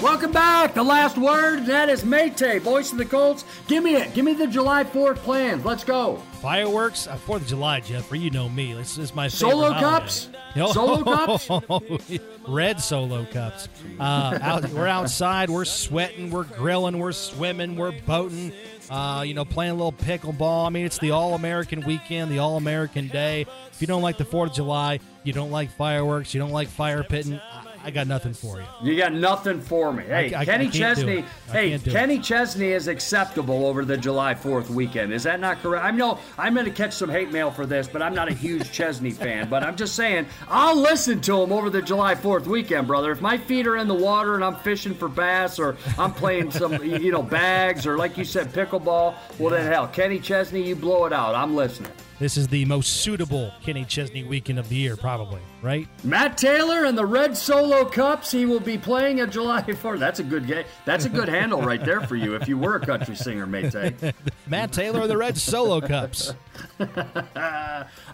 [0.01, 0.75] Welcome back.
[0.75, 3.45] The last word, that is Mate, voice of the Colts.
[3.69, 4.13] Give me it.
[4.15, 5.65] Give me the July 4th plans.
[5.65, 6.17] Let's go.
[6.41, 8.19] Fireworks, uh, 4th of July, Jeffrey.
[8.19, 8.73] You know me.
[8.75, 10.29] This is my Solo favorite cups?
[10.55, 10.73] holiday.
[10.73, 11.05] Solo
[12.09, 12.19] cups?
[12.47, 13.69] Red solo cups.
[13.99, 15.49] Uh, out, we're outside.
[15.51, 16.31] We're sweating.
[16.31, 16.99] We're grilling.
[16.99, 17.77] We're swimming.
[17.77, 18.53] We're boating.
[18.91, 20.67] Uh, you know, playing a little pickleball.
[20.67, 23.47] I mean, it's the All American weekend, the All American day.
[23.73, 26.69] If you don't like the 4th of July, you don't like fireworks, you don't like
[26.69, 27.41] fire pitting,
[27.91, 28.67] got nothing for you.
[28.91, 30.05] You got nothing for me.
[30.05, 31.19] Hey, I- I Kenny do Chesney.
[31.19, 31.25] it.
[31.49, 35.13] I Hey, Kenny Chesney is acceptable over the July 4th weekend.
[35.13, 35.85] Is that not correct?
[35.85, 38.33] I know I'm going to catch some hate mail for this, but I'm not a
[38.35, 39.49] huge Chesney fan.
[39.49, 43.11] But I'm just saying, I'll listen to him over the July 4th weekend, brother.
[43.13, 46.51] If my feet are in the water and I'm fishing for bass or I'm playing
[46.53, 50.77] some, you know, bags or like you said, pickleball, well then hell, Kenny Chesney, you
[50.77, 51.35] blow it out.
[51.35, 51.91] I'm listening.
[52.19, 55.89] This is the most suitable Kenny Chesney weekend of the year, probably, right?
[56.05, 58.31] Matt Taylor and the Red Solo Cups.
[58.31, 59.99] He will be playing at July 4th.
[59.99, 60.65] That's a good game.
[60.85, 63.75] That's a good handle right there for you if you were a country singer, mate.
[64.47, 66.35] Matt Taylor and the Red Solo Cups.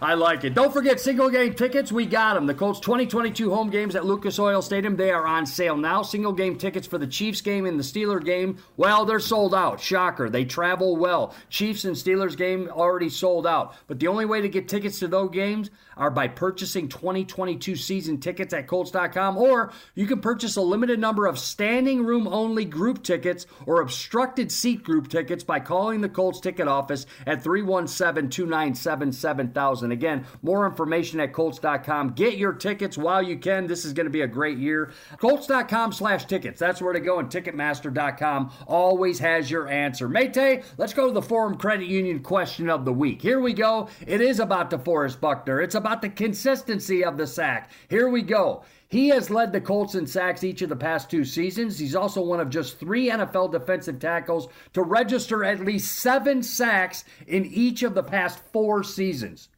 [0.01, 0.53] I like it.
[0.53, 1.91] Don't forget single game tickets.
[1.91, 2.45] We got them.
[2.45, 4.95] The Colts 2022 home games at Lucas Oil Stadium.
[4.95, 6.01] They are on sale now.
[6.01, 8.57] Single game tickets for the Chiefs game and the Steeler game.
[8.77, 9.79] Well, they're sold out.
[9.79, 10.29] Shocker.
[10.29, 11.33] They travel well.
[11.49, 13.75] Chiefs and Steelers game already sold out.
[13.87, 18.19] But the only way to get tickets to those games are by purchasing 2022 season
[18.19, 23.03] tickets at Colts.com, or you can purchase a limited number of standing room only group
[23.03, 29.11] tickets or obstructed seat group tickets by calling the Colts ticket office at 317 297
[29.11, 29.91] 7000.
[29.91, 32.13] Again, more information at Colts.com.
[32.13, 33.67] Get your tickets while you can.
[33.67, 34.91] This is going to be a great year.
[35.17, 36.59] Colts.com slash tickets.
[36.59, 40.07] That's where to go, and Ticketmaster.com always has your answer.
[40.07, 43.21] Mate, let's go to the Forum Credit Union question of the week.
[43.21, 43.89] Here we go.
[44.05, 45.61] It is about DeForest Buckner.
[45.61, 47.71] It's about the consistency of the sack.
[47.89, 48.63] Here we go.
[48.89, 51.77] He has led the Colts in sacks each of the past two seasons.
[51.77, 57.03] He's also one of just three NFL defensive tackles to register at least seven sacks
[57.27, 59.49] in each of the past four seasons.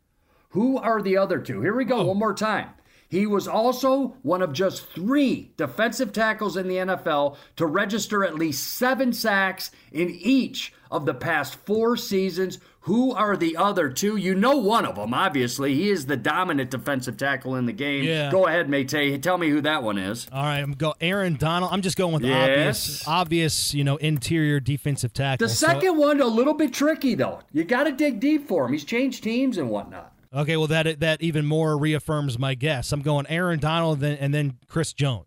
[0.49, 1.61] Who are the other two?
[1.61, 2.05] Here we go, oh.
[2.07, 2.71] one more time.
[3.07, 8.35] He was also one of just three defensive tackles in the NFL to register at
[8.35, 12.59] least seven sacks in each of the past four seasons.
[12.85, 14.15] Who are the other two?
[14.17, 15.75] You know one of them, obviously.
[15.75, 18.03] He is the dominant defensive tackle in the game.
[18.03, 18.31] Yeah.
[18.31, 19.21] Go ahead, Mate.
[19.21, 20.27] Tell me who that one is.
[20.31, 21.71] All right, I'm go Aaron Donald.
[21.71, 23.03] I'm just going with Yes.
[23.05, 25.45] obvious, obvious, you know, interior defensive tackle.
[25.47, 27.41] The So- second one, a little bit tricky, though.
[27.53, 28.73] You got to dig deep for him.
[28.73, 30.11] He's changed teams and whatnot.
[30.33, 32.91] okay, well that that even more reaffirms my guess.
[32.91, 35.25] I'm going Aaron Donald then and then Chris Jones.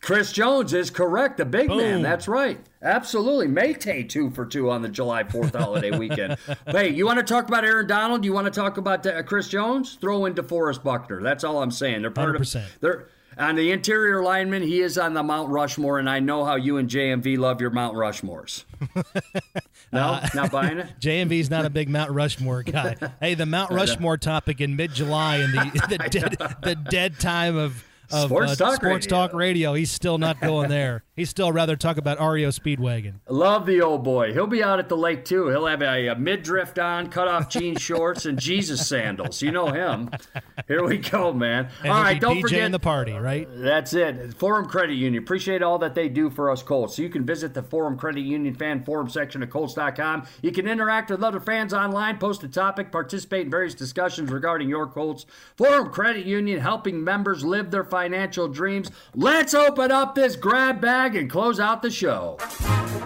[0.00, 2.02] Chris Jones is correct, the big man.
[2.02, 2.60] That's right.
[2.80, 3.48] Absolutely.
[3.48, 6.36] Maytay two for two on the July 4th holiday weekend.
[6.66, 8.24] Hey, you want to talk about Aaron Donald?
[8.24, 9.98] You want to talk about uh, Chris Jones?
[10.00, 11.22] Throw in DeForest Buckner.
[11.22, 12.02] That's all I'm saying.
[12.02, 12.64] They're part 100%.
[12.64, 16.44] of they're on the interior lineman, he is on the Mount Rushmore, and I know
[16.44, 18.64] how you and JMV love your Mount Rushmores.
[19.92, 20.86] no, not buying it.
[21.00, 22.96] JMV's not a big Mount Rushmore guy.
[23.20, 27.84] hey, the Mount Rushmore topic in mid-July and the the dead, the dead time of
[28.10, 29.08] of Sports uh, talk sports radio.
[29.08, 29.74] talk radio.
[29.74, 31.02] He's still not going there.
[31.16, 33.14] He's still rather talk about REO Speedwagon.
[33.26, 34.34] Love the old boy.
[34.34, 35.48] He'll be out at the lake too.
[35.48, 39.40] He'll have a, a midriff on, cut off jean shorts, and Jesus sandals.
[39.40, 40.10] You know him.
[40.68, 41.70] Here we go, man.
[41.82, 43.48] And all right, don't DJing forget the party, uh, right?
[43.50, 44.34] That's it.
[44.34, 45.22] Forum Credit Union.
[45.22, 46.96] Appreciate all that they do for us Colts.
[46.96, 50.26] So you can visit the Forum Credit Union fan forum section of Colts.com.
[50.42, 54.68] You can interact with other fans online, post a topic, participate in various discussions regarding
[54.68, 55.24] your Colts.
[55.56, 58.90] Forum Credit Union helping members live their financial dreams.
[59.14, 62.38] Let's open up this grab bag and close out the show.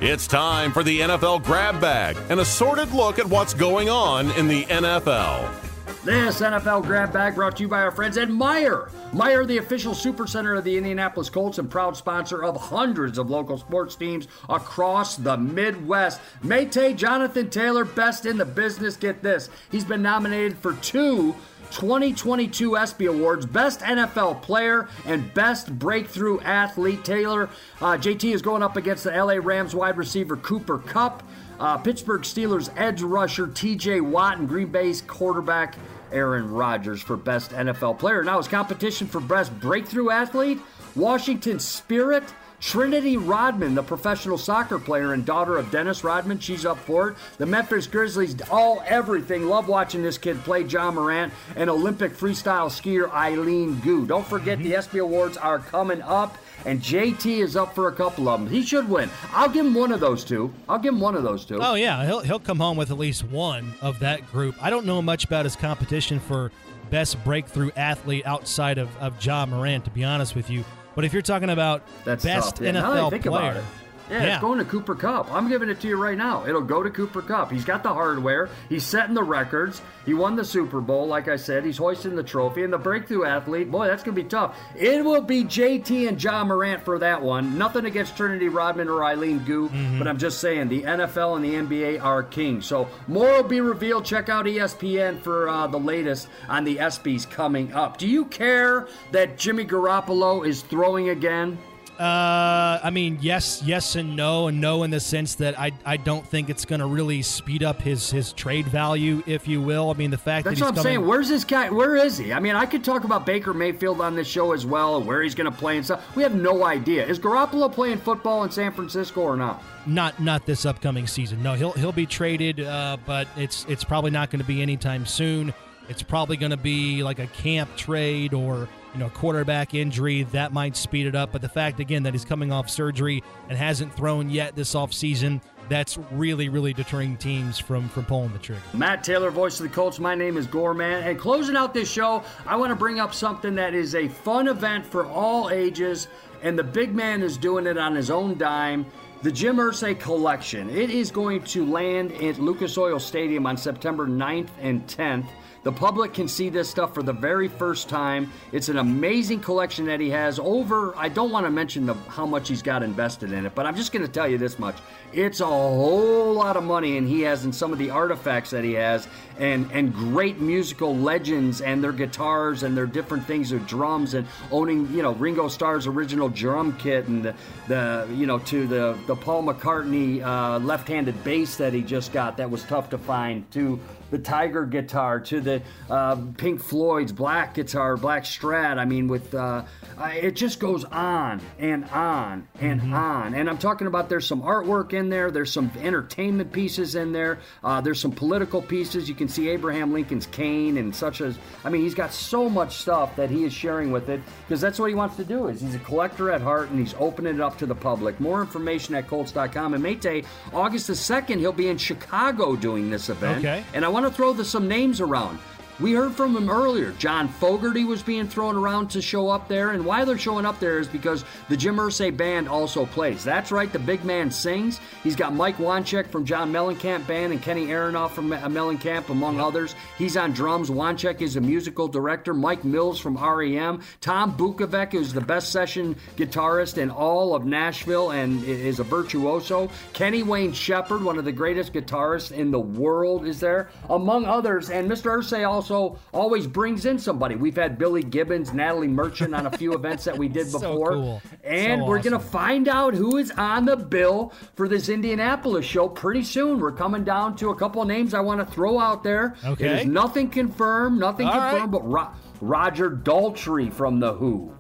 [0.01, 4.49] It's time for the NFL Grab Bag, an assorted look at what's going on in
[4.49, 5.61] the NFL.
[6.03, 8.91] This NFL grab bag brought to you by our friends at Meijer.
[9.13, 13.59] Meijer, the official supercenter of the Indianapolis Colts and proud sponsor of hundreds of local
[13.59, 16.23] sports teams across the Midwest.
[16.43, 18.97] Maytay Jonathan Taylor, best in the business.
[18.97, 19.51] Get this.
[19.71, 21.35] He's been nominated for two
[21.71, 27.05] 2022 ESPY Awards, Best NFL Player and Best Breakthrough Athlete.
[27.05, 27.49] Taylor,
[27.81, 31.23] uh, JT is going up against the LA Rams wide receiver Cooper Kupp,
[31.59, 35.77] uh, Pittsburgh Steelers edge rusher TJ Watt, and Green Bay's quarterback
[36.13, 38.23] Aaron Rodgers for Best NFL Player.
[38.23, 40.59] Now, his competition for Best Breakthrough Athlete,
[40.97, 42.25] Washington Spirit.
[42.61, 47.17] Trinity Rodman, the professional soccer player and daughter of Dennis Rodman, she's up for it.
[47.39, 49.47] The Memphis Grizzlies, all everything.
[49.47, 54.07] Love watching this kid play John Morant and Olympic freestyle skier Eileen Gu.
[54.07, 54.75] Don't forget the mm-hmm.
[54.75, 58.51] ESPY Awards are coming up, and JT is up for a couple of them.
[58.51, 59.09] He should win.
[59.33, 60.53] I'll give him one of those two.
[60.69, 61.59] I'll give him one of those two.
[61.63, 64.55] Oh yeah, he'll he'll come home with at least one of that group.
[64.63, 66.53] I don't know much about his competition for
[66.91, 70.63] best breakthrough athlete outside of of John Moran, to be honest with you.
[71.01, 72.61] But if you're talking about That's best tough.
[72.67, 73.65] Yeah, now that I NFL think player, it.
[74.11, 74.33] Yeah, Yeah.
[74.35, 75.33] it's going to Cooper Kupp.
[75.33, 76.45] I'm giving it to you right now.
[76.47, 77.51] It'll go to Cooper Kupp.
[77.51, 78.49] He's got the hardware.
[78.69, 79.81] He's setting the records.
[80.05, 81.65] He won the Super Bowl, like I said.
[81.65, 82.65] He's hoisting the trophy.
[82.65, 84.57] And the breakthrough athlete, boy, that's going to be tough.
[84.77, 87.57] It will be JT and John Morant for that one.
[87.57, 89.99] Nothing against Trinity Rodman or Eileen Gu, Mm-hmm.
[89.99, 92.61] but I'm just saying the NFL and the NBA are king.
[92.63, 94.05] So more will be revealed.
[94.05, 97.99] Check out ESPN for uh, the latest on the ESPYs coming up.
[97.99, 101.59] Do you care that Jimmy Garoppolo is throwing again?
[102.01, 105.99] Uh, I mean, yes, yes, and no, and no in the sense that I, I
[105.99, 109.91] don't think it's going to really speed up his his trade value, if you will.
[109.91, 111.07] I mean, the fact That's that what I'm coming, saying.
[111.07, 111.69] Where's this guy?
[111.69, 112.33] Where is he?
[112.33, 115.21] I mean, I could talk about Baker Mayfield on this show as well, and where
[115.21, 116.17] he's going to play and stuff.
[116.17, 117.07] We have no idea.
[117.07, 119.63] Is Garoppolo playing football in San Francisco or not?
[119.87, 121.43] not not this upcoming season.
[121.43, 125.05] No, he'll he'll be traded, uh, but it's it's probably not going to be anytime
[125.05, 125.53] soon.
[125.91, 130.23] It's probably going to be like a camp trade or you know a quarterback injury
[130.23, 131.33] that might speed it up.
[131.33, 135.43] But the fact again that he's coming off surgery and hasn't thrown yet this offseason,
[135.69, 138.63] that's really really deterring teams from from pulling the trigger.
[138.73, 139.99] Matt Taylor, voice of the Colts.
[139.99, 141.03] My name is Gorman.
[141.03, 144.47] And closing out this show, I want to bring up something that is a fun
[144.47, 146.07] event for all ages,
[146.45, 148.87] and the big man is doing it on his own dime.
[149.23, 150.71] The Jim Irsay Collection.
[150.71, 155.27] It is going to land at Lucas Oil Stadium on September 9th and 10th.
[155.63, 158.33] The public can see this stuff for the very first time.
[158.51, 160.39] It's an amazing collection that he has.
[160.39, 163.67] Over, I don't want to mention the, how much he's got invested in it, but
[163.67, 164.77] I'm just going to tell you this much.
[165.13, 168.65] It's a whole lot of money, and he has in some of the artifacts that
[168.65, 169.09] he has,
[169.39, 174.27] and and great musical legends and their guitars and their different things, their drums, and
[174.53, 177.35] owning you know Ringo Starr's original drum kit and the,
[177.67, 182.37] the you know to the the Paul McCartney uh, left-handed bass that he just got
[182.37, 183.81] that was tough to find to
[184.11, 188.79] the Tiger guitar to the uh, Pink Floyd's black guitar, black Strat.
[188.79, 189.65] I mean, with uh,
[190.01, 193.35] it just goes on and on and on.
[193.35, 197.39] And I'm talking about there's some artwork in there, there's some entertainment pieces in there,
[197.63, 199.09] uh, there's some political pieces.
[199.09, 201.39] You can see Abraham Lincoln's cane and such as.
[201.65, 204.79] I mean, he's got so much stuff that he is sharing with it because that's
[204.79, 205.49] what he wants to do.
[205.49, 208.19] Is he's a collector at heart and he's opening it up to the public.
[208.21, 209.75] More information at Colts.com.
[209.75, 213.39] And Mate, August the second, he'll be in Chicago doing this event.
[213.39, 213.65] Okay.
[213.75, 215.39] And I want to throw the, some names around.
[215.81, 216.93] We heard from him earlier.
[216.99, 220.61] John Fogerty was being thrown around to show up there, and why they're showing up
[220.61, 223.25] there is because the Jim Irsay band also plays.
[223.25, 224.79] That's right, the big man sings.
[225.03, 229.75] He's got Mike Wanchic from John Mellencamp Band and Kenny Aronoff from Mellencamp, among others.
[229.97, 230.69] He's on drums.
[230.69, 232.35] Wanchic is a musical director.
[232.35, 233.81] Mike Mills from REM.
[234.03, 239.71] Tom Bukovac is the best session guitarist in all of Nashville and is a virtuoso.
[239.95, 244.69] Kenny Wayne Shepherd, one of the greatest guitarists in the world, is there, among others.
[244.69, 245.11] And Mr.
[245.17, 247.35] Irsay also always brings in somebody.
[247.35, 250.93] We've had Billy Gibbons, Natalie Merchant on a few events that we did before.
[250.93, 251.23] So cool.
[251.45, 255.65] And So we're going to find out who is on the bill for this Indianapolis
[255.65, 256.61] show pretty soon.
[256.61, 259.35] We're coming down to a couple of names I want to throw out there.
[259.45, 259.83] Okay.
[259.83, 261.51] is nothing confirmed, nothing All right.
[261.61, 262.09] confirmed, but Ro-
[262.41, 264.55] Roger Daltrey from The Who.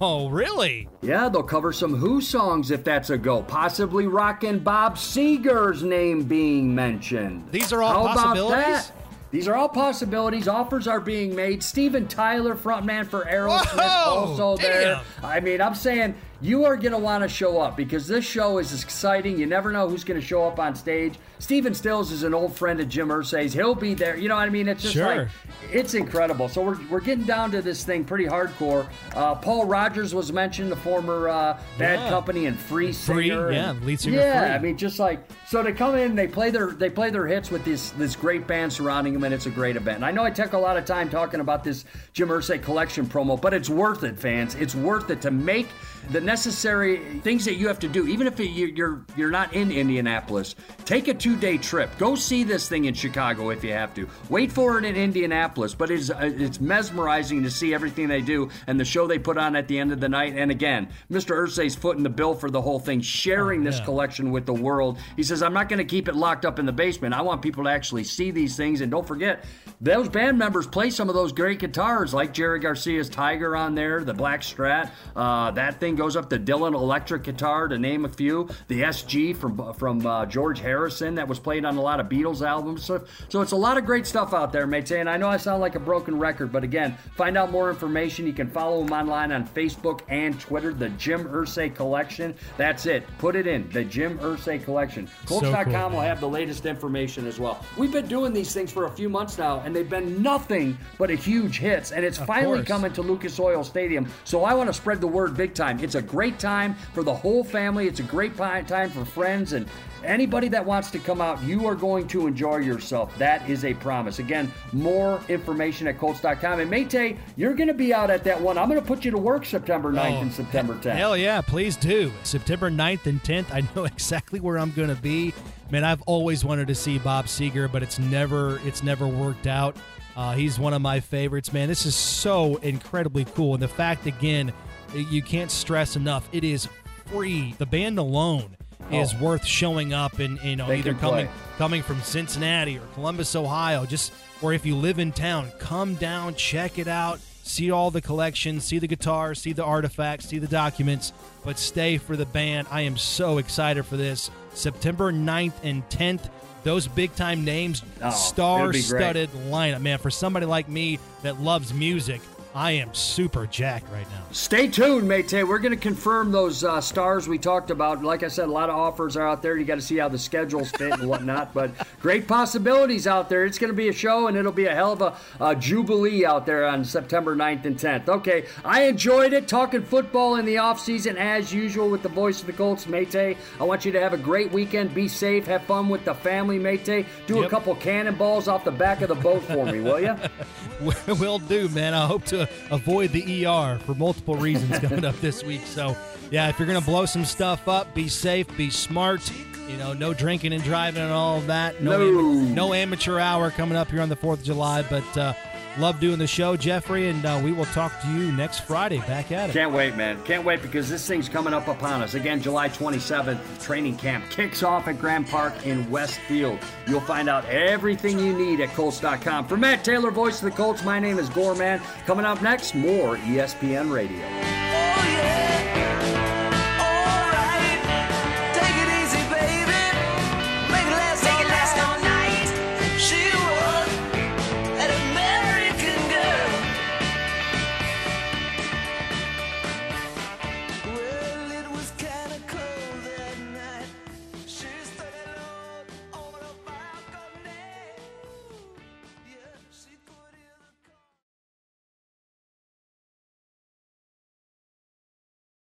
[0.00, 0.88] Oh, really?
[1.00, 3.42] Yeah, they'll cover some Who songs if that's a go.
[3.42, 7.48] Possibly rockin' Bob Seger's name being mentioned.
[7.50, 8.64] These are all How possibilities?
[8.66, 8.92] About that?
[9.32, 10.46] These are all possibilities.
[10.46, 11.62] Offers are being made.
[11.62, 15.00] Steven Tyler, frontman for Aerosmith, Whoa, also there.
[15.24, 18.58] I mean, I'm saying you are going to want to show up because this show
[18.58, 19.38] is exciting.
[19.38, 21.14] You never know who's going to show up on stage.
[21.38, 23.52] Stephen Stills is an old friend of Jim Irsay's.
[23.52, 24.16] He'll be there.
[24.16, 24.68] You know what I mean?
[24.68, 25.06] It's just Sure.
[25.16, 25.28] like
[25.72, 26.48] it's incredible.
[26.48, 28.86] So we're, we're getting down to this thing pretty hardcore.
[29.14, 32.08] Uh, Paul Rodgers was mentioned, the former uh, Bad Yeah.
[32.08, 33.46] Company and Free singer.
[33.46, 34.54] Free, yeah, and- lead singer Yeah, Free.
[34.54, 37.50] I mean, just like so they come in, they play their they play their hits
[37.50, 39.96] with this this great band surrounding them, and it's a great event.
[39.96, 43.06] And I know I took a lot of time talking about this Jim Irsay collection
[43.06, 44.54] promo, but it's worth it, fans.
[44.56, 45.68] It's worth it to make
[46.10, 49.70] the necessary things that you have to do, even if you- you're you're not in
[49.70, 50.54] Indianapolis.
[50.84, 51.90] Take a two day trip.
[51.98, 54.08] Go see this thing in Chicago if you have to.
[54.28, 58.48] Wait for it in Indianapolis, but it's uh, it's mesmerizing to see everything they do
[58.66, 60.34] and the show they put on at the end of the night.
[60.36, 61.36] And again, Mr.
[61.36, 63.84] Irsay's footing the bill for the whole thing, sharing this yeah.
[63.84, 64.98] collection with the world.
[65.16, 67.14] He says, "I'm not going to keep it locked up in the basement.
[67.14, 68.80] I want people to actually see these things.
[68.80, 69.44] And don't forget,
[69.80, 74.04] those band members play some of those great guitars, like Jerry Garcia's Tiger on there,
[74.04, 74.90] the Black Strat.
[75.14, 78.48] Uh, that thing goes up." The Dylan electric guitar, to name a few.
[78.68, 82.46] The SG from from uh, George Harrison that was played on a lot of Beatles
[82.46, 82.84] albums.
[82.84, 84.90] So, so it's a lot of great stuff out there, mate.
[84.90, 88.26] And I know I sound like a broken record, but again, find out more information.
[88.26, 90.72] You can follow him online on Facebook and Twitter.
[90.72, 92.34] The Jim Irsay Collection.
[92.56, 93.04] That's it.
[93.18, 95.08] Put it in the Jim Irsay Collection.
[95.26, 97.64] Colts.com so cool, will have the latest information as well.
[97.76, 101.10] We've been doing these things for a few months now, and they've been nothing but
[101.10, 101.92] a huge hits.
[101.92, 102.68] And it's of finally course.
[102.68, 104.06] coming to Lucas Oil Stadium.
[104.24, 105.78] So I want to spread the word big time.
[105.82, 107.88] It's a great time for the whole family.
[107.88, 109.66] It's a great time for friends and
[110.04, 113.16] Anybody that wants to come out, you are going to enjoy yourself.
[113.18, 114.18] That is a promise.
[114.18, 116.60] Again, more information at Colts.com.
[116.60, 118.58] And Mate, you're going to be out at that one.
[118.58, 120.96] I'm going to put you to work September 9th oh, and September 10th.
[120.96, 122.12] Hell yeah, please do.
[122.24, 123.52] September 9th and 10th.
[123.52, 125.32] I know exactly where I'm going to be.
[125.70, 129.76] Man, I've always wanted to see Bob Seger, but it's never it's never worked out.
[130.14, 131.68] Uh, he's one of my favorites, man.
[131.68, 133.54] This is so incredibly cool.
[133.54, 134.52] And the fact, again,
[134.94, 136.68] you can't stress enough, it is
[137.06, 137.54] free.
[137.58, 138.56] The band alone
[138.90, 139.00] oh.
[139.00, 141.28] is worth showing up and you know they either coming
[141.58, 146.34] coming from Cincinnati or Columbus, Ohio, just or if you live in town, come down,
[146.34, 150.48] check it out, see all the collections, see the guitars, see the artifacts, see the
[150.48, 151.12] documents,
[151.44, 152.66] but stay for the band.
[152.70, 154.30] I am so excited for this.
[154.54, 156.28] September 9th and 10th
[156.64, 159.80] those big time names, oh, star studded lineup.
[159.80, 162.20] Man, for somebody like me that loves music,
[162.54, 164.24] I am super jacked right now.
[164.30, 165.32] Stay tuned, mate.
[165.32, 168.02] We're going to confirm those uh, stars we talked about.
[168.02, 169.56] Like I said, a lot of offers are out there.
[169.56, 171.54] You got to see how the schedules fit and whatnot.
[171.54, 173.46] But great possibilities out there.
[173.46, 176.26] It's going to be a show, and it'll be a hell of a, a jubilee
[176.26, 178.08] out there on September 9th and 10th.
[178.08, 182.46] Okay, I enjoyed it talking football in the offseason as usual with the voice of
[182.46, 183.14] the Colts, mate.
[183.14, 184.94] I want you to have a great weekend.
[184.94, 185.46] Be safe.
[185.46, 186.84] Have fun with the family, mate.
[186.84, 187.46] Do yep.
[187.46, 190.16] a couple cannonballs off the back of the boat for me, will you?
[191.18, 191.94] Will do, man.
[191.94, 195.62] I hope to avoid the ER for multiple reasons coming up this week.
[195.66, 195.96] So,
[196.30, 199.30] yeah, if you're going to blow some stuff up, be safe, be smart.
[199.68, 201.80] You know, no drinking and driving and all of that.
[201.82, 204.82] No, no, am- no amateur hour coming up here on the 4th of July.
[204.82, 205.32] But uh,
[205.78, 208.98] Love doing the show, Jeffrey, and uh, we will talk to you next Friday.
[208.98, 209.52] Back at it.
[209.54, 210.22] Can't wait, man.
[210.24, 212.12] Can't wait because this thing's coming up upon us.
[212.14, 216.58] Again, July 27th, training camp kicks off at Grand Park in Westfield.
[216.86, 219.46] You'll find out everything you need at Colts.com.
[219.46, 221.80] For Matt Taylor, voice of the Colts, my name is Gorman.
[222.04, 224.61] Coming up next, more ESPN Radio.